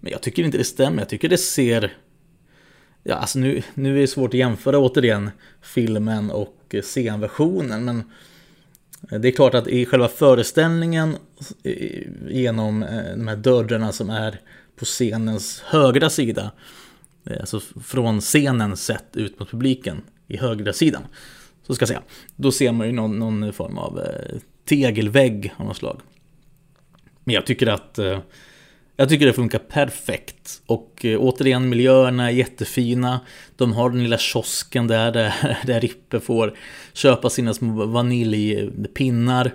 [0.00, 0.98] Men jag tycker inte det stämmer.
[1.02, 1.96] Jag tycker det ser...
[3.08, 5.30] Ja, alltså nu, nu är det svårt att jämföra återigen
[5.62, 8.02] filmen och eh, scenversionen, men
[9.10, 11.16] eh, det är klart att i själva föreställningen
[11.62, 12.80] eh, genom
[13.16, 14.40] de här dörrarna som är
[14.76, 16.52] på scenens högra sida,
[17.40, 21.02] alltså från scenen sett ut mot publiken i högra sidan,
[21.66, 22.02] så ska jag säga,
[22.36, 24.00] då ser man ju någon, någon form av
[24.64, 26.00] tegelvägg av något slag.
[27.24, 27.98] Men jag tycker att
[28.96, 30.62] jag tycker det funkar perfekt.
[30.66, 33.20] Och eh, återigen, miljöerna är jättefina.
[33.56, 36.58] De har den lilla kiosken där, där, där Rippe får
[36.92, 39.54] köpa sina små vaniljpinnar.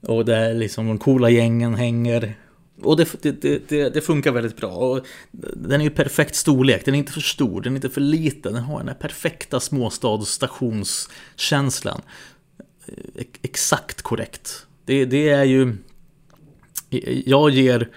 [0.00, 2.34] Och där liksom de coola gängen hänger.
[2.82, 4.70] Och det, det, det, det, funkar väldigt bra.
[4.70, 5.06] Och
[5.54, 6.84] den är ju perfekt storlek.
[6.84, 8.52] Den är inte för stor, den är inte för liten.
[8.52, 12.02] Den har den här perfekta småstadsstationskänslan.
[12.86, 14.66] Eh, exakt korrekt.
[14.84, 15.76] Det, det är ju...
[17.26, 17.88] Jag ger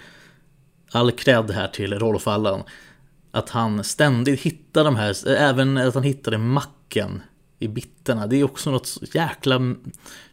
[0.94, 2.62] all cred här till Rolf Allan.
[3.30, 7.22] Att han ständigt hittar de här, även att han hittade macken
[7.58, 8.26] i bitterna.
[8.26, 9.74] Det är också något jäkla...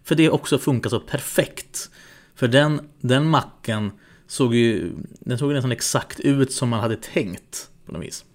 [0.04, 1.90] För det också funkar så perfekt.
[2.36, 3.92] För den, den macken
[4.28, 4.94] såg ju...
[5.20, 8.26] Den såg nästan exakt ut som man hade tänkt på något vis.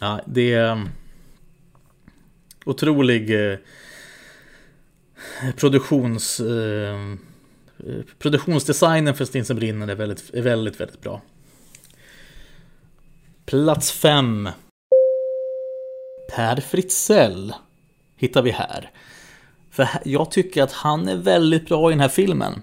[0.00, 0.72] Ja, det är...
[0.72, 0.88] Um,
[2.64, 3.58] otrolig eh,
[5.56, 6.40] produktions...
[6.40, 6.98] Eh,
[8.18, 11.20] Produktionsdesignen för Stinsen brinner är väldigt, är väldigt, väldigt bra.
[13.46, 14.48] Plats 5.
[16.36, 17.54] Per Fritzell
[18.16, 18.90] hittar vi här.
[19.70, 22.62] För jag tycker att han är väldigt bra i den här filmen.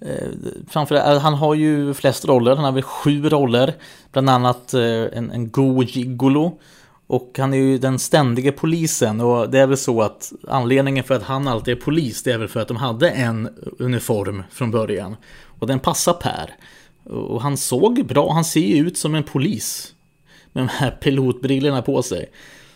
[0.00, 0.28] Eh,
[0.68, 3.74] Framförallt, eh, han har ju flest roller, han har väl sju roller.
[4.12, 6.58] Bland annat eh, en, en god gigolo.
[7.10, 11.14] Och han är ju den ständige polisen och det är väl så att anledningen för
[11.14, 14.70] att han alltid är polis det är väl för att de hade en uniform från
[14.70, 15.16] början.
[15.58, 16.54] Och den passar Per.
[17.04, 19.94] Och han såg bra, han ser ju ut som en polis.
[20.52, 22.30] Med de här pilotbrillorna på sig.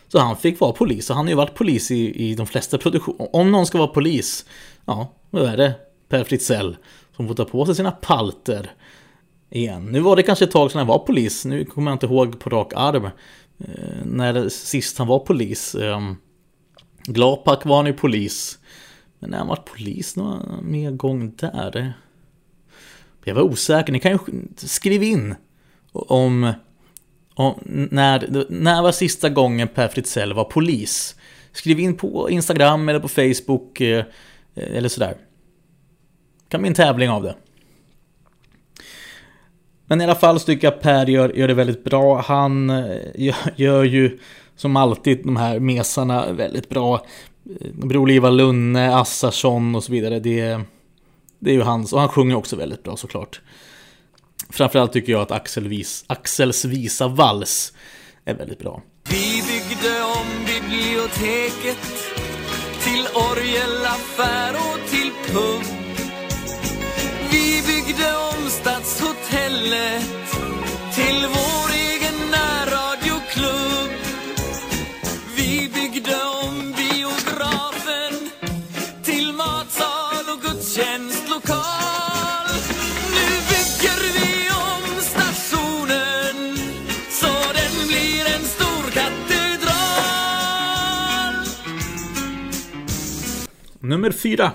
[0.08, 2.78] Så han fick vara polis och han har ju varit polis i, i de flesta
[2.78, 3.36] produktioner.
[3.36, 4.44] Om någon ska vara polis,
[4.84, 5.74] ja, då är det
[6.08, 6.76] Per Fritzell
[7.16, 8.70] som får ta på sig sina palter
[9.50, 9.84] igen.
[9.84, 12.38] Nu var det kanske ett tag sedan han var polis, nu kommer jag inte ihåg
[12.38, 13.08] på rak arm.
[13.58, 15.74] Eh, när sist han var polis.
[15.74, 16.16] Ehm,
[17.06, 18.58] Glapak var han ju polis.
[19.18, 21.92] Men när han var polis någon mer gång där?
[23.24, 24.18] Jag var osäker, ni kan ju
[24.56, 25.34] skriva in
[25.92, 26.52] om,
[27.34, 31.16] om när, när var sista gången Per Fritzell var polis?
[31.52, 34.04] Skriv in på Instagram eller på Facebook eh,
[34.54, 35.16] eller sådär.
[36.48, 37.34] kan bli en tävling av det.
[39.86, 42.20] Men i alla fall så tycker jag Per gör, gör det väldigt bra.
[42.20, 44.18] Han eh, gör, gör ju
[44.56, 47.06] som alltid de här mesarna väldigt bra.
[47.72, 50.20] Bror-Liva Lunne, Assarsson och så vidare.
[50.20, 50.60] Det,
[51.38, 51.92] det är ju hans.
[51.92, 53.40] Och han sjunger också väldigt bra såklart.
[54.50, 57.72] Framförallt tycker jag att Axel Vis, Axels visa vals
[58.24, 58.82] är väldigt bra.
[59.08, 62.12] Vi byggde om biblioteket
[62.84, 65.84] till orgelaffär och till pub
[69.54, 70.30] Stadshotellet
[70.94, 73.90] till vår egen närradioklubb.
[75.36, 78.30] Vi byggde om biografen
[79.02, 82.50] till matsal och gudstjänstlokal.
[83.10, 86.56] Nu bygger vi om stationen
[87.10, 89.74] så den blir en stor katedral.
[93.80, 94.52] Nummer fyra.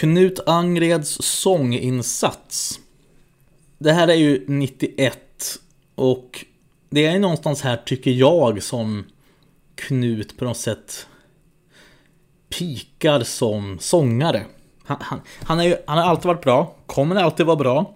[0.00, 2.80] Knut Angreds sånginsats.
[3.84, 5.18] Det här är ju 91
[5.94, 6.44] och
[6.90, 9.04] det är någonstans här tycker jag som
[9.74, 11.06] Knut på något sätt
[12.48, 14.44] pikar som sångare.
[14.84, 17.94] Han, han, han, är ju, han har alltid varit bra, kommer alltid vara bra.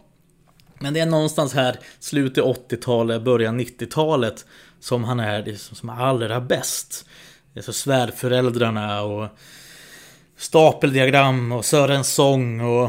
[0.78, 4.46] Men det är någonstans här slutet 80-talet, början 90-talet
[4.80, 7.08] som han är liksom, som allra bäst.
[7.52, 9.28] Det är så svärföräldrarna och
[10.36, 12.84] stapeldiagram och Sörens sång och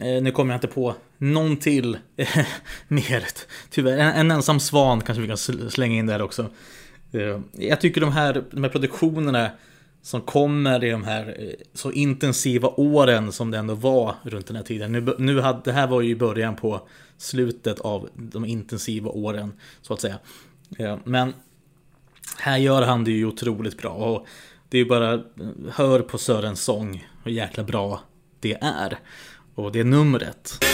[0.00, 0.94] eh, nu kommer jag inte på
[1.32, 1.98] någon till
[2.88, 3.24] mer.
[3.70, 6.50] Tyvärr, en, en, ensam svan kanske vi kan slänga in där också.
[7.12, 9.50] Eh, jag tycker de här, de här produktionerna
[10.02, 14.56] som kommer i de här eh, så intensiva åren som det ändå var runt den
[14.56, 14.92] här tiden.
[14.92, 19.52] Nu, nu hade, det här var ju början på slutet av de intensiva åren
[19.82, 20.18] så att säga.
[20.78, 21.34] Eh, men
[22.38, 23.90] här gör han det ju otroligt bra.
[23.90, 24.26] Och
[24.68, 25.22] det är ju bara,
[25.72, 28.00] hör på Sörens sång hur jäkla bra
[28.40, 28.98] det är.
[29.54, 30.64] Och det är numret.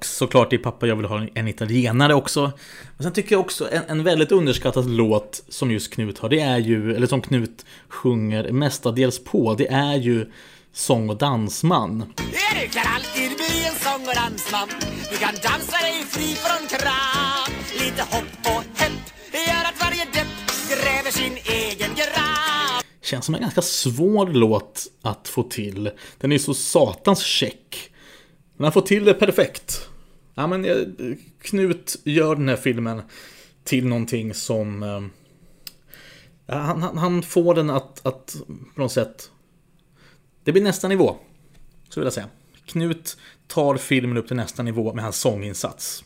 [0.00, 2.52] Och såklart i Pappa jag vill ha en italienare också.
[2.96, 6.40] Men sen tycker jag också en, en väldigt underskattad låt som just Knut har, det
[6.40, 10.26] är ju, eller som Knut sjunger mestadels på, det är ju
[10.72, 12.12] Sång och dansman.
[12.16, 14.68] Du kan alltid bli en sång och dansman
[15.10, 17.48] Du kan dansa dig fri från krav
[17.78, 18.92] Lite hopp och hepp
[19.32, 20.36] gör att varje depp
[20.68, 25.90] gräver sin egen grav Känns som en ganska svår låt att få till.
[26.18, 27.90] Den är ju så satans check.
[28.56, 29.89] Men han får till det perfekt.
[30.40, 33.02] Ja, men eh, Knut gör den här filmen
[33.64, 34.82] till någonting som...
[34.82, 35.02] Eh,
[36.46, 38.36] ja, Han, han, han får den att, att
[38.74, 39.30] på något sätt...
[40.44, 41.16] Det blir nästa nivå.
[41.88, 42.28] Så vill jag säga.
[42.66, 43.16] Knut
[43.46, 46.04] tar filmen upp till nästa nivå med hans sånginsats.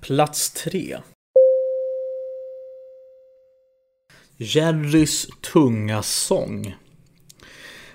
[0.00, 0.98] Plats tre.
[4.36, 6.76] Jerrys tunga sång.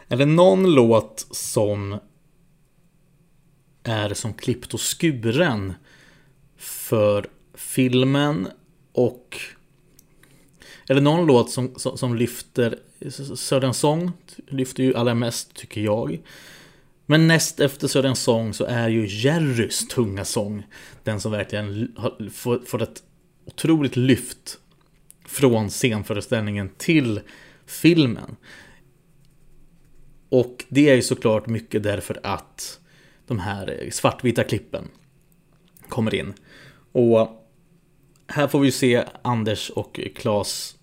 [0.08, 2.00] Eller någon låt som
[3.84, 5.74] är som klippt och skuren
[6.58, 8.48] för filmen
[8.92, 9.38] och
[10.88, 12.80] Eller någon låt som, som, som lyfter
[13.36, 14.12] Södern Song
[14.48, 16.20] lyfter ju allra mest tycker jag.
[17.06, 20.64] Men näst efter Södern Song så är ju Jerrys tunga sång
[21.04, 23.04] den som verkligen har- fått ett
[23.46, 24.58] otroligt lyft
[25.26, 27.22] från scenföreställningen till
[27.66, 28.36] filmen.
[30.30, 32.80] Och det är ju såklart mycket därför att
[33.32, 34.88] de här svartvita klippen
[35.90, 36.34] kommer in.
[36.92, 37.48] Och
[38.28, 40.76] här får vi se Anders och Klas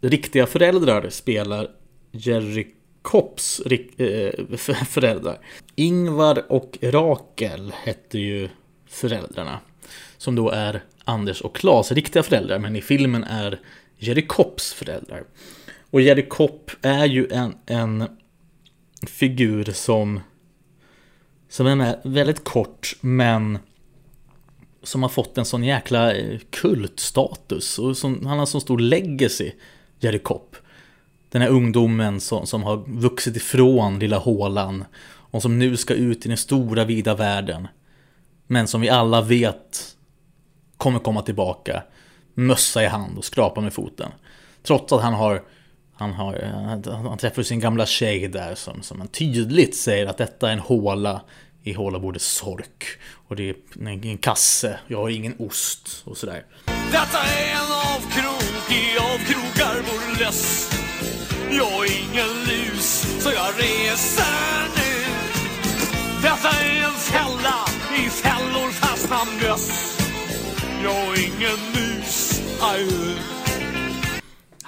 [0.00, 1.70] riktiga föräldrar spelar
[2.12, 2.66] Jerry
[3.02, 4.46] Kopps eh,
[4.86, 5.38] föräldrar.
[5.74, 8.48] Ingvar och Rakel hette ju
[8.86, 9.60] föräldrarna.
[10.16, 13.60] Som då är Anders och Klas riktiga föräldrar, men i filmen är
[13.98, 15.24] Jerry Kopps föräldrar.
[15.90, 18.04] Och Jerry Kopp är ju en, en
[19.06, 20.20] figur som
[21.50, 23.58] som är med väldigt kort men
[24.82, 29.52] som har fått en sån jäkla eh, kultstatus och som, han har så stor legacy,
[29.98, 30.56] Jerry Kopp.
[31.28, 36.26] Den här ungdomen som, som har vuxit ifrån lilla hålan och som nu ska ut
[36.26, 37.68] i den stora vida världen.
[38.46, 39.96] Men som vi alla vet
[40.76, 41.82] kommer komma tillbaka,
[42.34, 44.10] mössa i hand och skrapa med foten.
[44.62, 45.42] Trots att han har
[46.00, 46.42] han, har,
[47.08, 50.58] han träffar sin gamla tjej där som, som han tydligt säger att detta är en
[50.58, 51.20] håla.
[51.62, 52.84] I håla borde sork.
[53.28, 53.54] Och det är
[53.86, 54.78] en, kasse.
[54.86, 56.44] Jag har ingen ost och sådär.
[56.66, 60.72] Detta är en avkrok i avkrokar burlesk
[61.50, 65.04] Jag är ingen lus så jag reser nu
[66.22, 67.58] Detta är en fälla,
[67.96, 69.98] i fällor fastnar möss
[70.82, 73.39] Jag är ingen mus, adjö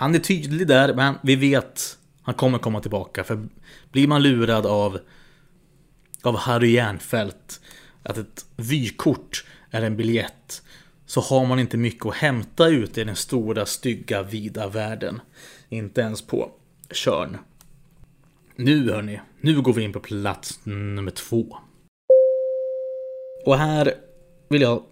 [0.03, 3.25] han är tydlig där, men vi vet han kommer komma tillbaka.
[3.25, 3.49] För
[3.93, 4.99] blir man lurad av,
[6.23, 7.61] av Harry Järnfält
[8.03, 10.63] att ett vykort är en biljett
[11.07, 15.21] så har man inte mycket att hämta ut i den stora, stygga, vida världen.
[15.69, 16.51] Inte ens på
[16.91, 17.39] Körn.
[18.57, 21.57] Nu hörni, nu går vi in på plats nummer två.
[23.47, 23.95] Och här
[24.49, 24.83] vill jag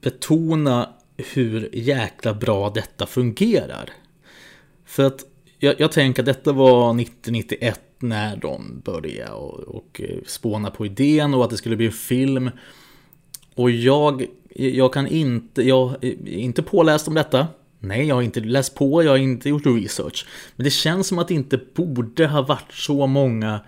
[0.00, 3.90] betona hur jäkla bra detta fungerar.
[4.84, 5.24] För att
[5.58, 10.86] jag, jag tänker att detta var 1991 när de började och, och eh, spåna på
[10.86, 12.50] idén och att det skulle bli en film.
[13.54, 17.46] Och jag, jag kan inte, jag är inte påläst om detta.
[17.78, 20.26] Nej, jag har inte läst på, jag har inte gjort research.
[20.56, 23.60] Men det känns som att det inte borde ha varit så många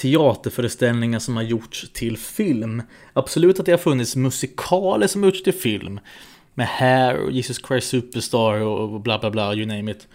[0.00, 2.82] teaterföreställningar som har gjorts till film.
[3.12, 6.00] Absolut att det har funnits musikaler som gjorts till film.
[6.54, 10.08] Med Hair och Jesus Christ Superstar och bla bla bla, you name it.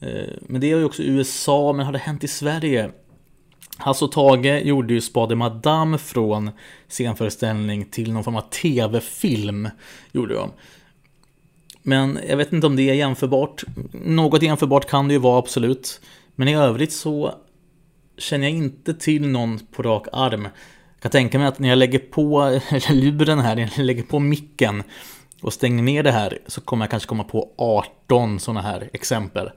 [0.00, 2.90] Eh, men det är ju också USA, men har det hänt i Sverige?
[3.76, 6.50] Hasse och Tage gjorde ju Spade Madame från
[6.88, 9.68] scenföreställning till någon form av tv-film.
[10.12, 10.50] Gjorde de.
[11.82, 13.64] Men jag vet inte om det är jämförbart.
[13.92, 16.00] Något jämförbart kan det ju vara absolut.
[16.34, 17.34] Men i övrigt så
[18.22, 20.42] känner jag inte till någon på rak arm.
[20.42, 22.60] Jag kan tänka mig att när jag lägger på
[22.90, 24.82] luren här, när jag lägger på micken
[25.40, 29.50] och stänger ner det här så kommer jag kanske komma på 18 sådana här exempel.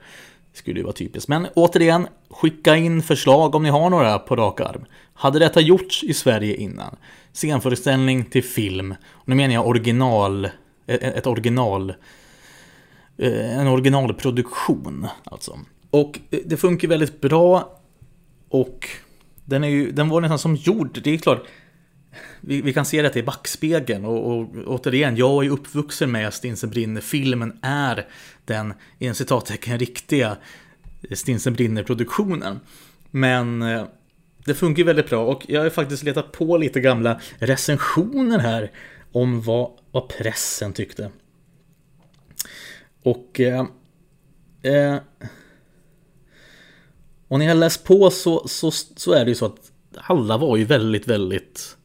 [0.52, 1.28] Det skulle ju vara typiskt.
[1.28, 4.84] Men återigen, skicka in förslag om ni har några på rak arm.
[5.14, 6.96] Hade detta gjorts i Sverige innan?
[7.32, 8.94] Scenföreställning till film.
[9.10, 10.50] Och nu menar jag original, eh,
[10.86, 11.94] eh, ett original,
[13.18, 15.58] eh, en originalproduktion alltså.
[15.90, 17.75] Och det funkar väldigt bra
[18.48, 18.88] och
[19.44, 21.00] den, är ju, den var nästan som gjord.
[21.04, 21.46] Det är klart,
[22.40, 26.70] vi, vi kan se detta i backspegeln och, och återigen, jag är uppvuxen med Stinsen
[26.70, 28.06] brinner-filmen är
[28.44, 30.36] den, i en citattecken, riktiga
[31.12, 32.60] Stinsen brinner-produktionen.
[33.10, 33.84] Men eh,
[34.44, 38.70] det funkar väldigt bra och jag har faktiskt letat på lite gamla recensioner här
[39.12, 41.10] om vad, vad pressen tyckte.
[43.02, 43.40] Och...
[43.40, 43.66] Eh,
[44.62, 44.96] eh,
[47.28, 50.56] och när jag läst på så, så, så är det ju så att alla var
[50.56, 51.76] ju väldigt, väldigt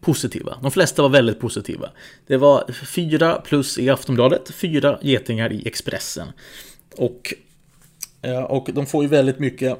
[0.00, 0.58] positiva.
[0.62, 1.90] De flesta var väldigt positiva.
[2.26, 6.28] Det var fyra plus i Aftonbladet, fyra getingar i Expressen.
[6.96, 7.34] Och,
[8.22, 9.78] eh, och de får ju väldigt mycket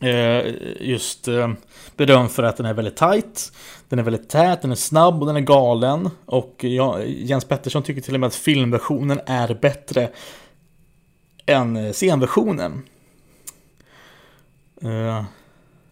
[0.00, 1.52] eh, just eh,
[1.96, 3.52] beröm för att den är väldigt tight.
[3.88, 6.10] Den är väldigt tät, den är snabb och den är galen.
[6.26, 6.64] Och
[7.06, 10.10] Jens Pettersson tycker till och med att filmversionen är bättre
[11.46, 12.82] än scenversionen.
[14.82, 15.24] Eh,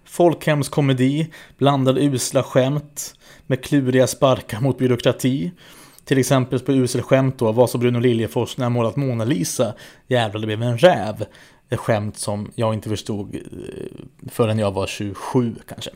[0.04, 3.14] folkhemskomedi, blandade usla skämt
[3.46, 5.52] med kluriga sparkar mot byråkrati.
[6.04, 9.74] Till exempel på usel skämt då, vad så Bruno Liljefors när han målat Mona Lisa,
[10.06, 11.24] jävlar det blev en räv.
[11.68, 13.40] Ett skämt som jag inte förstod eh,
[14.30, 15.90] förrän jag var 27 kanske.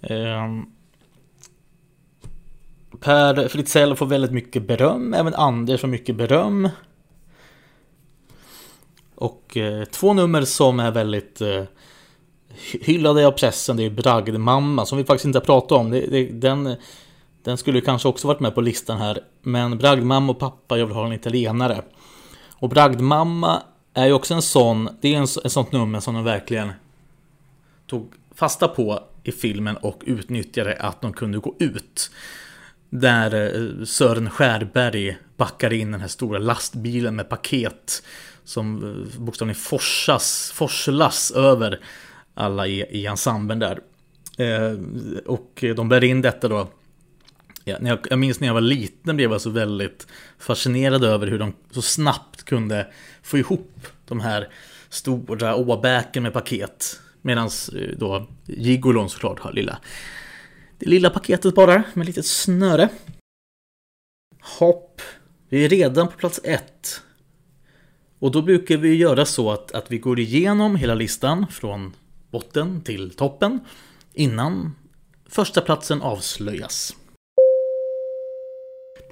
[0.00, 0.72] Um,
[3.00, 6.68] per Fritzell får väldigt mycket beröm, även Anders får mycket beröm.
[9.20, 11.62] Och eh, två nummer som är väldigt eh,
[12.80, 15.90] hyllade av pressen, det är Bragdmamma som vi faktiskt inte har pratat om.
[15.90, 16.76] Det, det, den,
[17.44, 19.18] den skulle kanske också varit med på listan här.
[19.42, 21.82] Men Bragdmamma och pappa, jag vill ha en italienare.
[22.50, 23.62] Och Bragdmamma
[23.94, 26.72] är ju också en sån, det är en, en sånt nummer som de verkligen
[27.86, 32.10] tog fasta på i filmen och utnyttjade att de kunde gå ut.
[32.90, 38.02] Där eh, Sören Skärberg backar in den här stora lastbilen med paket
[38.50, 41.80] som eh, bokstavligen forsas, forslas över
[42.34, 43.80] alla i, i ensemblen där.
[44.38, 44.78] Eh,
[45.26, 46.68] och de bär in detta då.
[47.64, 50.06] Ja, när jag, jag minns när jag var liten blev jag så väldigt
[50.38, 52.92] fascinerad över hur de så snabbt kunde
[53.22, 54.48] få ihop de här
[54.88, 57.00] stora åbäken med paket.
[57.22, 59.78] Medan eh, då gigolon såklart har lilla,
[60.78, 62.88] det lilla paketet bara med litet snöre.
[64.58, 65.02] Hopp.
[65.48, 67.02] Vi är redan på plats ett.
[68.20, 71.96] Och då brukar vi göra så att, att vi går igenom hela listan från
[72.30, 73.60] botten till toppen
[74.12, 74.74] innan
[75.26, 76.96] första platsen avslöjas.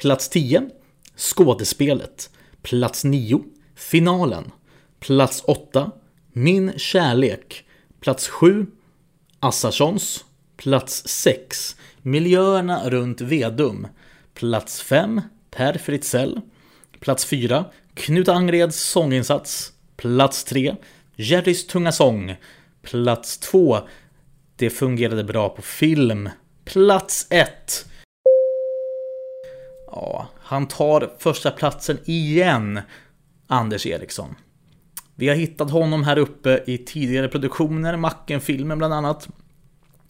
[0.01, 0.71] Plats 10
[1.17, 2.31] Skådespelet.
[2.63, 3.45] Plats 9
[3.75, 4.51] Finalen.
[5.01, 5.91] Plats 8
[6.33, 7.65] Min kärlek.
[8.01, 8.67] Plats 7
[9.41, 10.25] Assarssons.
[10.57, 13.87] Plats 6 Miljöerna runt Vedum.
[14.35, 16.41] Plats 5 Per Fritzell.
[17.01, 17.65] Plats 4
[17.99, 19.73] Knut Angreds sånginsats.
[19.97, 20.77] Plats 3.
[21.17, 22.37] Jerrys tunga sång.
[22.83, 23.79] Plats 2.
[24.57, 26.29] Det fungerade bra på film.
[26.65, 27.87] Plats 1.
[29.87, 32.81] Ja, han tar första platsen igen.
[33.47, 34.35] Anders Eriksson.
[35.15, 39.29] Vi har hittat honom här uppe i tidigare produktioner, Macken-filmen bland annat.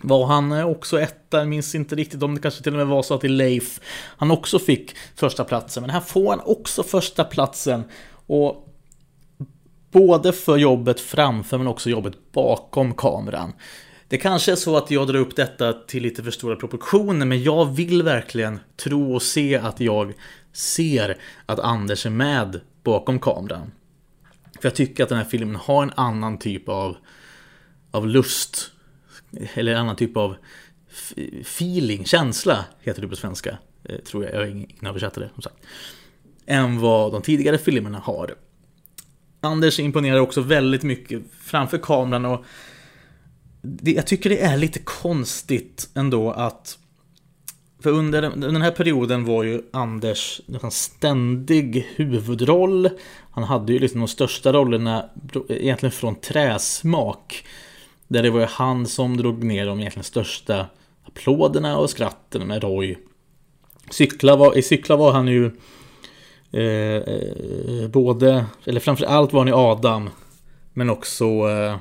[0.02, 2.86] Var han eh, också etta, jag minns inte riktigt om det kanske till och med
[2.86, 3.80] var så att det Leif
[4.16, 5.80] han också fick första platsen.
[5.80, 7.84] Men här får han också första platsen
[8.26, 8.68] och
[9.90, 13.52] både för jobbet framför men också jobbet bakom kameran.
[14.08, 17.42] Det kanske är så att jag drar upp detta till lite för stora proportioner men
[17.42, 20.12] jag vill verkligen tro och se att jag
[20.52, 23.72] ser att Anders är med bakom kameran.
[24.60, 26.96] För jag tycker att den här filmen har en annan typ av,
[27.90, 28.72] av lust
[29.54, 30.36] eller en annan typ av
[31.40, 33.58] feeling, känsla heter det på svenska.
[33.84, 35.56] Eh, tror jag, jag har ingen översättare som sagt.
[36.46, 38.34] Än vad de tidigare filmerna har.
[39.40, 42.44] Anders imponerar också väldigt mycket framför kameran och
[43.62, 46.78] det, jag tycker det är lite konstigt ändå att
[47.80, 52.90] för under, den här perioden var ju Anders nästan ständig huvudroll.
[53.30, 55.10] Han hade ju liksom de största rollerna
[55.48, 57.44] egentligen från träsmak.
[58.08, 60.66] Där det var ju han som drog ner de egentligen största
[61.04, 62.98] applåderna och skratten med Roy.
[63.90, 65.50] Cykla var, I Cykla var han ju
[66.52, 70.10] eh, eh både, eller framförallt var han ju Adam.
[70.72, 71.76] Men också eh,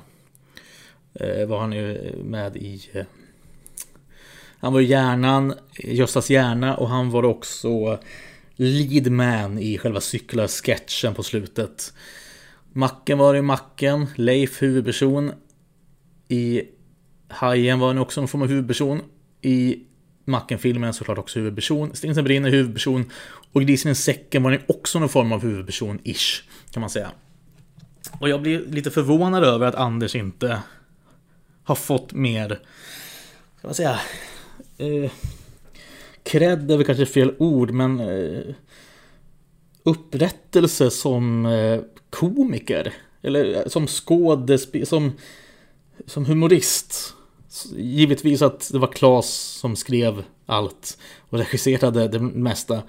[1.13, 3.05] eh, var han ju med i eh,
[4.59, 7.99] Han var ju hjärnan, Göstas hjärna och han var också
[8.55, 11.93] Leadman i själva cyklarsketchen på slutet.
[12.73, 15.31] Macken var ju Macken, Leif huvudperson.
[16.27, 16.61] I
[17.27, 19.01] Hajen var han också någon form av huvudperson.
[19.41, 19.79] I
[20.25, 21.95] Macken-filmen såklart också huvudperson.
[21.95, 23.11] Stinsen brinner huvudperson.
[23.51, 26.41] Och Grisen i säcken var han också någon form av huvudperson-ish.
[26.71, 27.11] Kan man säga.
[28.19, 30.61] Och jag blir lite förvånad över att Anders inte
[31.63, 32.49] har fått mer,
[33.61, 33.99] Kan man säga,
[34.77, 35.11] eh,
[36.23, 38.55] cred är väl kanske fel ord, men eh,
[39.83, 42.93] upprättelse som eh, komiker.
[43.21, 45.11] Eller eh, som skådespelare, som,
[46.05, 47.13] som humorist.
[47.75, 50.97] Givetvis att det var Klas som skrev allt
[51.29, 52.83] och regisserade det mesta.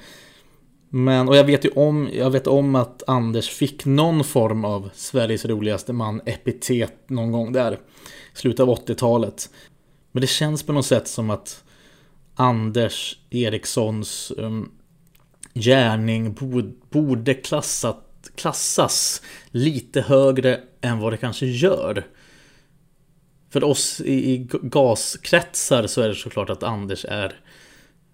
[0.90, 4.90] Men, och jag vet ju om, jag vet om att Anders fick någon form av
[4.94, 7.72] Sveriges roligaste man epitet någon gång där.
[7.72, 9.50] I slutet av 80-talet.
[10.12, 11.64] Men det känns på något sätt som att
[12.34, 14.70] Anders Erikssons um,
[15.54, 16.36] gärning
[16.90, 22.06] borde klassat, klassas lite högre än vad det kanske gör.
[23.51, 27.40] För oss i, i gaskretsar så är det såklart att Anders är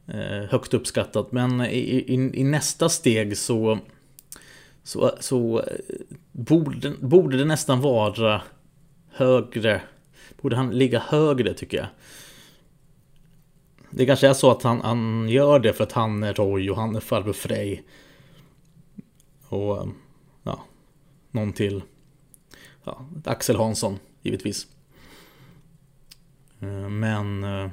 [0.07, 1.33] eh, högt uppskattat.
[1.33, 3.79] Men i, i, i, nästa steg så,
[4.83, 5.65] så, så eh,
[6.33, 8.43] borde, borde det nästan vara
[9.11, 9.83] högre.
[10.41, 11.87] Borde han ligga högre tycker jag.
[13.91, 16.77] Det kanske är så att han, han gör det för att han är Roy och
[16.77, 17.85] han är farbror Frej.
[19.49, 19.89] Och
[20.43, 20.65] ja,
[21.31, 21.83] någon till.
[22.85, 24.67] Ja, Axel Hansson givetvis.
[26.65, 27.45] Eh, men...
[27.45, 27.71] Eh,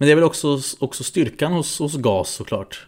[0.00, 2.86] men det är väl också, också styrkan hos, hos GAS såklart.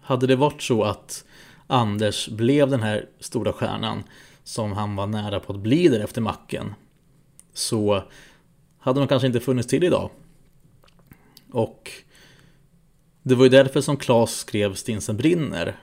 [0.00, 1.24] Hade det varit så att
[1.66, 4.02] Anders blev den här stora stjärnan
[4.44, 6.74] som han var nära på att bli där efter macken.
[7.52, 8.02] Så
[8.78, 10.10] hade de kanske inte funnits till idag.
[11.52, 11.90] Och
[13.22, 15.76] det var ju därför som Klas skrev Stinsen brinner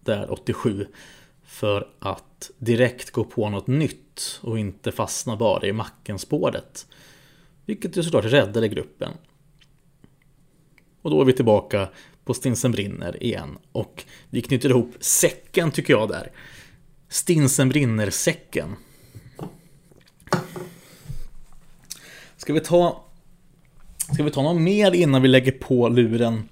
[0.00, 0.86] där 87.
[1.44, 4.09] För att direkt gå på något nytt
[4.42, 6.86] och inte fastna bara i Mackenspåret.
[7.66, 9.12] Vilket ju såklart räddade gruppen.
[11.02, 11.88] Och då är vi tillbaka
[12.24, 13.58] på Stinsen brinner igen.
[13.72, 16.32] Och vi knyter ihop säcken tycker jag där.
[17.08, 18.76] Stinsen brinner-säcken.
[22.36, 23.04] Ska vi ta
[24.14, 26.48] Ska vi ta något mer innan vi lägger på luren?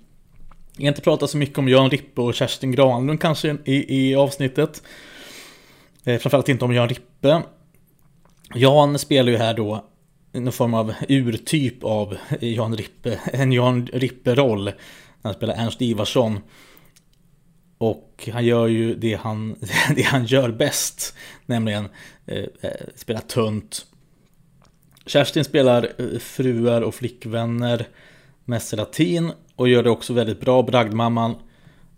[0.76, 4.14] Jag har inte pratat så mycket om Jan Rippe och Kerstin Granlund kanske i, i
[4.14, 4.82] avsnittet.
[6.04, 7.42] Eh, framförallt inte om Jan Rippe.
[8.54, 9.84] Jan spelar ju här då
[10.32, 13.20] någon form av urtyp av Jan Rippe.
[13.24, 14.72] En Jan Rippe-roll.
[15.22, 16.40] Han spelar Ernst Ivarsson.
[17.78, 19.56] Och han gör ju det han,
[19.96, 21.14] det han gör bäst.
[21.46, 21.88] Nämligen
[22.26, 23.86] eh, eh spela tunt
[25.08, 27.88] Kerstin spelar eh, fruar och flickvänner
[28.44, 30.62] mest latin och gör det också väldigt bra.
[30.62, 31.34] Bragdmamman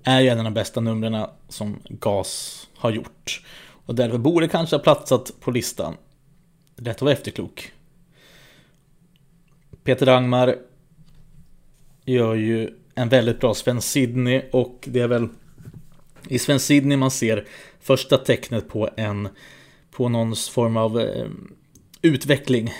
[0.04, 3.42] är ju en av de bästa numren som GAS har gjort.
[3.86, 5.96] Och därför borde kanske ha platsat på listan.
[6.82, 7.72] Lätt att vara efterklok.
[9.84, 10.56] Peter Rangmar
[12.04, 15.28] gör ju en väldigt bra Sven Sidney och det är väl
[16.28, 17.46] i Sven Sidney man ser
[17.80, 19.28] första tecknet på en
[19.90, 21.26] på någon form av eh,
[22.02, 22.72] utveckling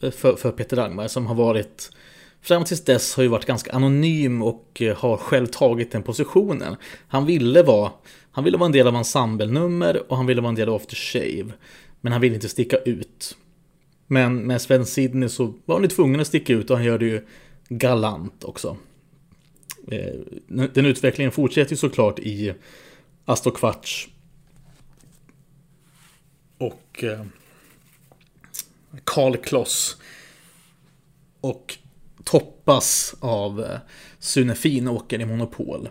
[0.00, 1.90] eh, för, för Peter Rangmar som har varit
[2.40, 6.76] Fram tills dess har ju varit ganska anonym och eh, har själv tagit den positionen.
[7.08, 7.90] Han ville vara,
[8.30, 10.96] han ville vara en del av ensemblenummer och han ville vara en del av After
[10.96, 11.52] Shave.
[12.00, 13.36] Men han ville inte sticka ut.
[14.06, 16.98] Men med Sven Sidney så var han ju tvungen att sticka ut och han gör
[16.98, 17.26] det ju
[17.68, 18.76] galant också.
[19.90, 20.14] Eh,
[20.46, 22.54] den utvecklingen fortsätter ju såklart i
[23.24, 24.08] Astor Kvarts.
[26.58, 27.24] Och eh,
[29.04, 29.96] Karl Kloss.
[31.40, 31.78] Och
[32.24, 33.78] toppas av eh,
[34.18, 35.88] Sune Finåker i Monopol.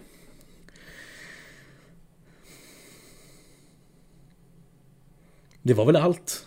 [5.68, 6.46] Det var väl allt.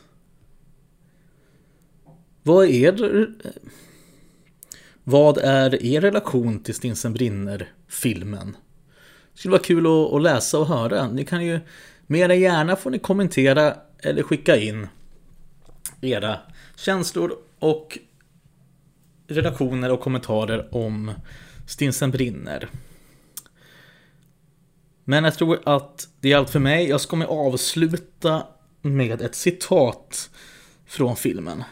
[2.43, 3.31] Vad är er...
[5.05, 8.57] Vad är er relation till Stinsen Brinner-filmen?
[9.33, 11.09] Det skulle vara kul att, läsa och höra.
[11.09, 11.61] Ni kan ju
[12.07, 14.89] mer än gärna får ni kommentera eller skicka in
[16.01, 16.39] era
[16.77, 17.99] känslor och
[19.29, 21.13] relationer och kommentarer om
[21.67, 22.69] Stinsen brinner.
[25.05, 26.89] Men jag tror att det är allt för mig.
[26.89, 28.47] Jag ska avsluta
[28.83, 30.31] med ett citat
[30.87, 31.65] från filmen.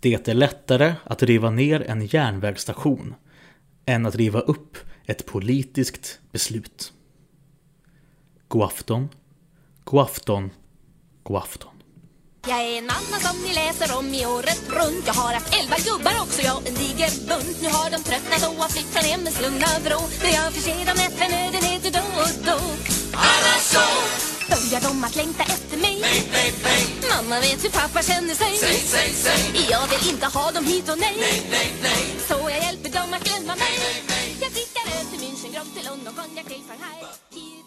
[0.00, 3.14] Det är lättare att riva ner en järnvägsstation
[3.86, 4.76] än att riva upp
[5.06, 6.92] ett politiskt beslut.
[8.48, 9.08] God afton,
[9.84, 10.50] god afton,
[11.22, 11.70] god afton.
[12.46, 15.76] Jag är en mamma som ni läser om i året runt Jag har haft elva
[15.76, 19.42] gubbar också, jag en diger bunt Nu har de tröttnat och har flytt från hemmets
[19.42, 22.58] lugna vrå Men jag förser dem med förnödenheter då och då
[23.28, 23.86] Alla så,
[24.48, 25.98] Börjar de att längta efter mig?
[26.00, 26.82] Nej, nej, nej.
[27.10, 28.56] Mamma vet hur pappa känner sig.
[28.56, 31.16] Säg, säg, säg Jag vill inte ha dem hit och nej.
[31.20, 33.74] Nej, nej, nej Så jag hjälper dem att glömma mig.
[34.40, 37.63] Jag skickar öl till München, grogg till London, konjak till Shanghai